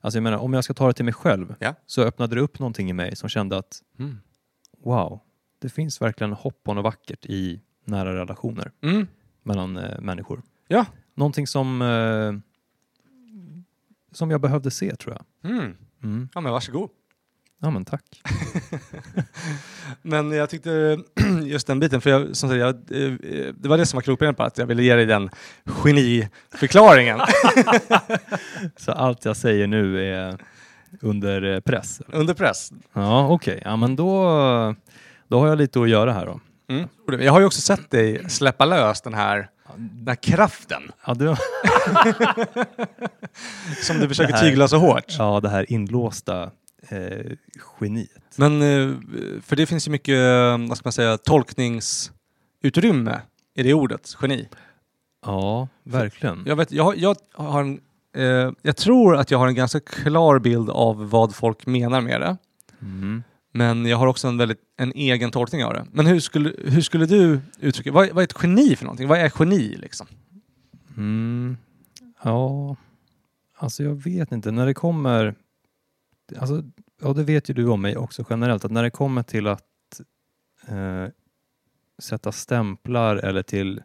[0.00, 1.74] alltså jag menar om jag ska ta det till mig själv, Ja.
[1.86, 4.18] så öppnade det upp någonting i mig som kände att Mm.
[4.84, 5.20] wow,
[5.60, 9.06] det finns verkligen hopp och något vackert i nära relationer Mm.
[9.42, 10.42] mellan eh, människor.
[10.68, 10.86] Ja.
[11.14, 12.32] Någonting som, eh,
[14.12, 15.50] som jag behövde se tror jag.
[15.52, 15.74] Mm.
[16.02, 16.28] Mm.
[16.34, 16.90] Ja, men varsågod.
[17.64, 18.04] Ja men tack.
[20.02, 20.98] Men jag tyckte
[21.44, 23.12] just den biten, för jag, som sagt, jag, eh,
[23.54, 25.30] det var det som var krokbenet på att jag ville ge dig den
[25.64, 27.20] geniförklaringen.
[28.76, 30.38] Så allt jag säger nu är
[31.00, 32.02] under eh, press?
[32.06, 32.72] Under press.
[32.92, 34.24] Ja okej, ja men då,
[35.28, 36.40] då har jag lite att göra här då.
[36.68, 36.88] Mm.
[37.22, 41.26] Jag har ju också sett dig släppa lös den här, den här kraften Ja, du,
[43.82, 45.04] som du försöker här- tygla så hårt.
[45.18, 46.50] ja det här inlåsta
[46.88, 47.32] eh,
[47.80, 48.10] geniet.
[48.36, 48.94] Men eh,
[49.42, 53.20] för det finns ju mycket, eh, vad ska man säga, tolkningsutrymme
[53.54, 54.48] i det ordet, geni.
[55.26, 56.42] Ja, verkligen.
[56.46, 57.80] Jag, vet, jag, jag, har en,
[58.16, 62.20] eh, jag tror att jag har en ganska klar bild av vad folk menar med
[62.20, 62.36] det.
[62.82, 63.22] Mm.
[63.52, 65.86] Men jag har också en, väldigt, en egen tolkning av det.
[65.92, 69.08] Men hur skulle, hur skulle du uttrycka, vad, vad är ett geni för någonting?
[69.08, 70.06] Vad är geni liksom?
[70.96, 71.56] Mm.
[72.22, 72.76] Ja,
[73.56, 74.50] alltså jag vet inte.
[74.50, 75.34] När det kommer,
[76.38, 76.62] alltså,
[77.02, 79.62] ja det vet ju du om mig också generellt, att när det kommer till att
[80.68, 81.06] eh,
[81.98, 83.82] sätta stämplar eller till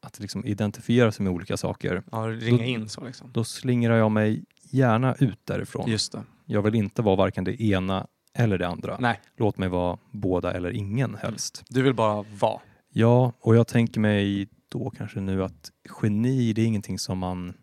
[0.00, 3.30] att liksom identifiera sig med olika saker, Ja, ringa Då- in så liksom.
[3.32, 5.90] då slingrar jag mig gärna ut därifrån.
[5.90, 6.22] Just det.
[6.44, 8.96] Jag vill inte vara varken det ena eller det andra.
[9.00, 11.62] Nej, Låt mig vara båda eller ingen helst.
[11.68, 12.60] du vill bara vara.
[12.92, 15.70] Ja, och jag tänker mig då kanske nu att
[16.02, 17.54] geni, det är ingenting som man,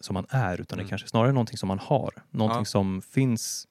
[0.00, 0.86] som man är, utan Mm.
[0.86, 2.10] det kanske snarare är någonting som man har.
[2.30, 2.64] Någonting Ja.
[2.64, 3.68] som finns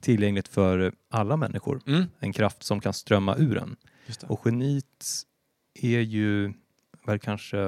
[0.00, 1.80] tillgängligt för alla människor.
[1.86, 2.04] Mm.
[2.18, 3.76] En kraft som kan strömma ur en.
[4.06, 4.22] Det.
[4.26, 5.04] Och geniet
[5.74, 6.52] är ju
[7.06, 7.58] väl kanske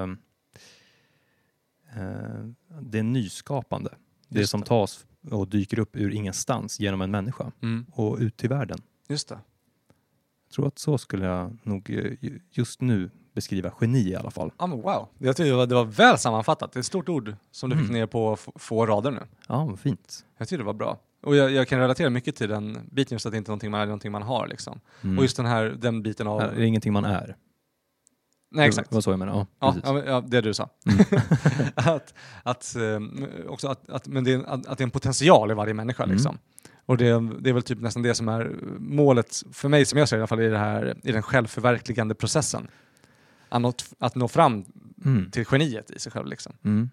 [1.96, 2.44] eh,
[2.80, 3.90] det nyskapande.
[4.28, 4.66] Det Just som det.
[4.66, 7.86] tas och dyker upp ur ingenstans genom en människa Mm.
[7.92, 8.78] och ut till världen.
[9.08, 9.38] Just det.
[10.48, 14.30] Jag tror att så skulle jag nog eh, ju- just nu beskriva geni i alla
[14.30, 14.52] fall.
[14.58, 15.08] Ja, men wow.
[15.18, 16.72] Jag tycker det var, det var väl sammanfattat.
[16.72, 17.94] Det är ett stort ord som du fick Mm.
[18.00, 19.20] ner på få rader nu.
[19.48, 20.24] Ja, vad fint.
[20.38, 20.98] Jag tycker det var bra.
[21.22, 23.70] Och jag, jag kan relatera mycket till den biten, just att det inte är någonting
[23.70, 24.46] man är, någonting man har.
[24.48, 24.80] Liksom.
[25.02, 25.18] Mm.
[25.18, 26.40] Och just den här den biten av...
[26.40, 27.36] Här är det ingenting man är.
[28.50, 28.90] Nej, exakt.
[28.90, 29.38] Det var så jag menade.
[29.38, 29.84] Ja, Ja, precis.
[29.84, 30.68] ja, ja, det du sa.
[30.86, 31.04] Mm.
[31.74, 33.00] att, att, eh,
[33.48, 36.02] också att, att, men det är, att, att det är en potential i varje människa.
[36.04, 36.14] Mm.
[36.16, 36.38] Liksom.
[36.86, 40.08] Och det, det är väl typ nästan det som är målet, för mig som jag
[40.08, 42.68] ser i alla fall, i, det här, i den självförverkligande processen.
[43.48, 44.64] Att nå, att nå fram
[45.04, 45.30] Mm.
[45.30, 46.26] till geniet i sig själv.
[46.26, 46.52] Liksom.
[46.64, 46.90] Mm.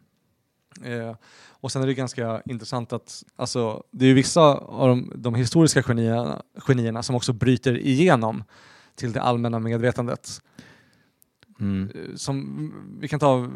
[0.83, 1.15] Eh,
[1.49, 5.83] och sen är det ganska intressant att alltså, det är vissa av de, de historiska
[5.83, 8.43] genierna, genierna som också bryter igenom
[8.95, 10.41] till det allmänna medvetandet.
[11.59, 11.89] Mm.
[11.95, 13.47] Eh, Som, vi kan ta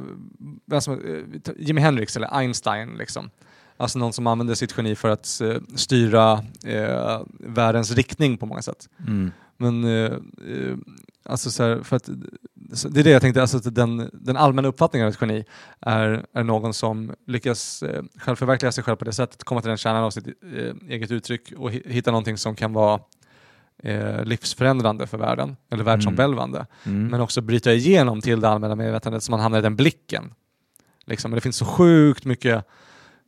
[0.65, 2.93] vem som, eh, Jimi Hendrix eller Einstein.
[2.97, 3.29] Liksom.
[3.77, 6.33] Alltså någon som använder sitt geni för att eh, styra
[6.65, 8.89] eh, världens riktning på många sätt.
[9.07, 9.31] Mm.
[9.57, 10.17] Men eh,
[11.25, 12.09] alltså så här, för att,
[12.89, 15.45] det är det jag tänkte, alltså att den, den allmänna uppfattningen av ett geni
[15.79, 19.77] är, är någon som lyckas eh, självförverkliga sig själv på det sättet, komma till den
[19.77, 22.99] kärnan av sitt eh, eget uttryck och hi- hitta någonting som kan vara
[23.83, 26.65] eh, livsförändrande för världen, eller världsomvälvande.
[26.83, 27.07] Mm.
[27.07, 30.33] Men också bryta igenom till det allmänna medvetandet så man hamnar i den blicken.
[31.05, 31.31] Liksom.
[31.31, 32.65] Men det finns så sjukt mycket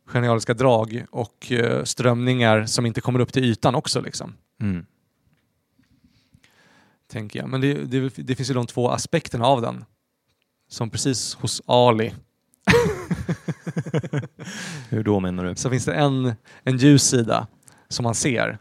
[0.06, 4.00] genialiska drag och eh, strömningar som inte kommer upp till ytan också.
[4.00, 4.86] Liksom Mm.
[7.12, 7.48] tänker jag.
[7.48, 9.84] Men det, det, det finns ju de två aspekterna av den.
[10.68, 12.14] Som precis hos Ali
[14.88, 15.54] Hur då menar du?
[15.56, 16.32] så finns det en,
[16.62, 17.46] en ljus sida
[17.88, 18.58] som man ser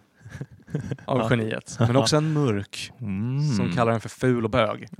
[1.06, 1.30] av Ja.
[1.30, 1.76] geniet.
[1.80, 3.56] Men också en mörk Mm.
[3.56, 4.88] som kallar den för ful och bög.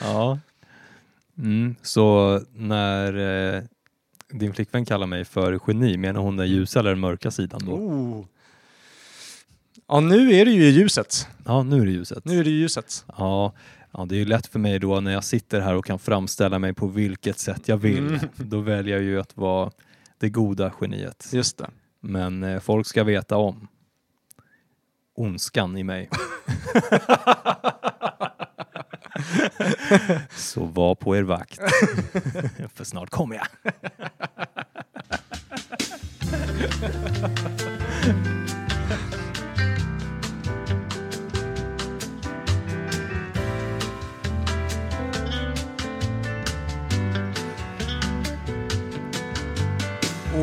[0.00, 0.38] Ja.
[1.38, 1.74] Mm.
[1.82, 3.16] Så när
[3.56, 3.62] eh,
[4.30, 7.72] din flickvän kallar mig för geni, menar hon den ljusa eller den mörka sidan då?
[7.72, 8.24] Oh.
[9.88, 11.28] Ja, nu är det ju i ljuset.
[11.44, 12.24] Ja, nu är det ljuset.
[12.24, 13.04] Nu är det ljuset.
[13.18, 13.52] Ja,
[13.92, 16.58] ja, det är ju lätt för mig då när jag sitter här och kan framställa
[16.58, 18.06] mig på vilket sätt jag vill.
[18.06, 18.20] Mm.
[18.36, 19.70] Då väljer jag ju att vara
[20.18, 21.28] det goda geniet.
[21.32, 21.70] Just det.
[22.06, 23.68] Men eh, folk ska veta om
[25.14, 26.10] ondskan i mig.
[30.30, 31.58] Så var på er vakt.
[32.74, 33.46] För snart kommer jag.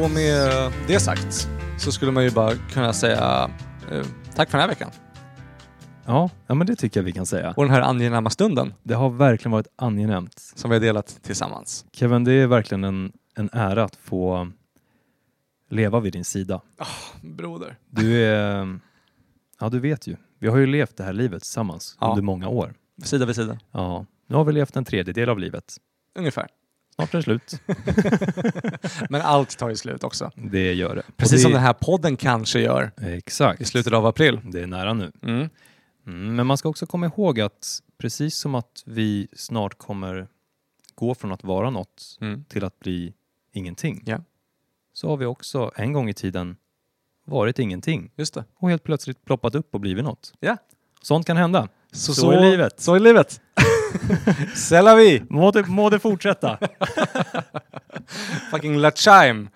[0.04, 1.47] Och med det sagt
[1.78, 3.49] så skulle man ju bara kunna säga
[3.91, 4.91] eh, tack för den här veckan.
[6.06, 7.54] Ja, ja, men det tycker jag vi kan säga.
[7.58, 10.39] Och den här angenäma stunden Det har verkligen varit angenämt.
[10.56, 11.86] som vi har delat tillsammans.
[11.91, 14.51] Kevin, det är verkligen en, en ära att få
[15.70, 16.62] leva vid din sida.
[17.22, 17.78] Broder.
[17.89, 18.80] Du är,
[19.60, 22.10] ja du vet ju, vi har ju levt det här livet tillsammans Ja.
[22.10, 22.74] under många år.
[23.04, 23.60] Sida vid sida.
[23.72, 25.78] Ja, nu har vi levt en tredjedel av livet.
[26.20, 26.47] Ungefär.
[26.96, 27.60] Snart är det slut.
[29.10, 30.32] Men allt tar ju slut också.
[30.36, 31.04] Det gör det.
[31.18, 33.62] Precis det, som den här podden kanske gör Exakt.
[33.62, 34.39] i slutet av april.
[34.44, 35.12] Det är nära nu.
[35.24, 35.50] Mm.
[36.08, 40.28] Mm, men man ska också komma ihåg att precis som att vi snart kommer
[40.96, 42.44] gå från att vara något Mm.
[42.46, 43.14] till att bli
[43.52, 44.04] ingenting.
[44.06, 44.18] Ja.
[44.94, 46.56] Så har vi också en gång i tiden
[47.26, 48.44] varit ingenting Just det.
[48.56, 50.34] och helt plötsligt ploppat upp och blivit något.
[50.39, 50.58] Ja.
[51.02, 51.68] Sånt kan hända.
[51.91, 52.80] Så, Så är livet.
[52.80, 53.41] Så är livet.
[54.56, 55.22] C'est la vie.
[55.30, 56.58] Må det, må det fortsätta.
[58.52, 59.48] Fucking La Chime.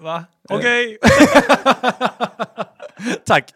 [0.00, 0.24] Va?
[0.50, 0.98] Okej.
[3.26, 3.52] Tack.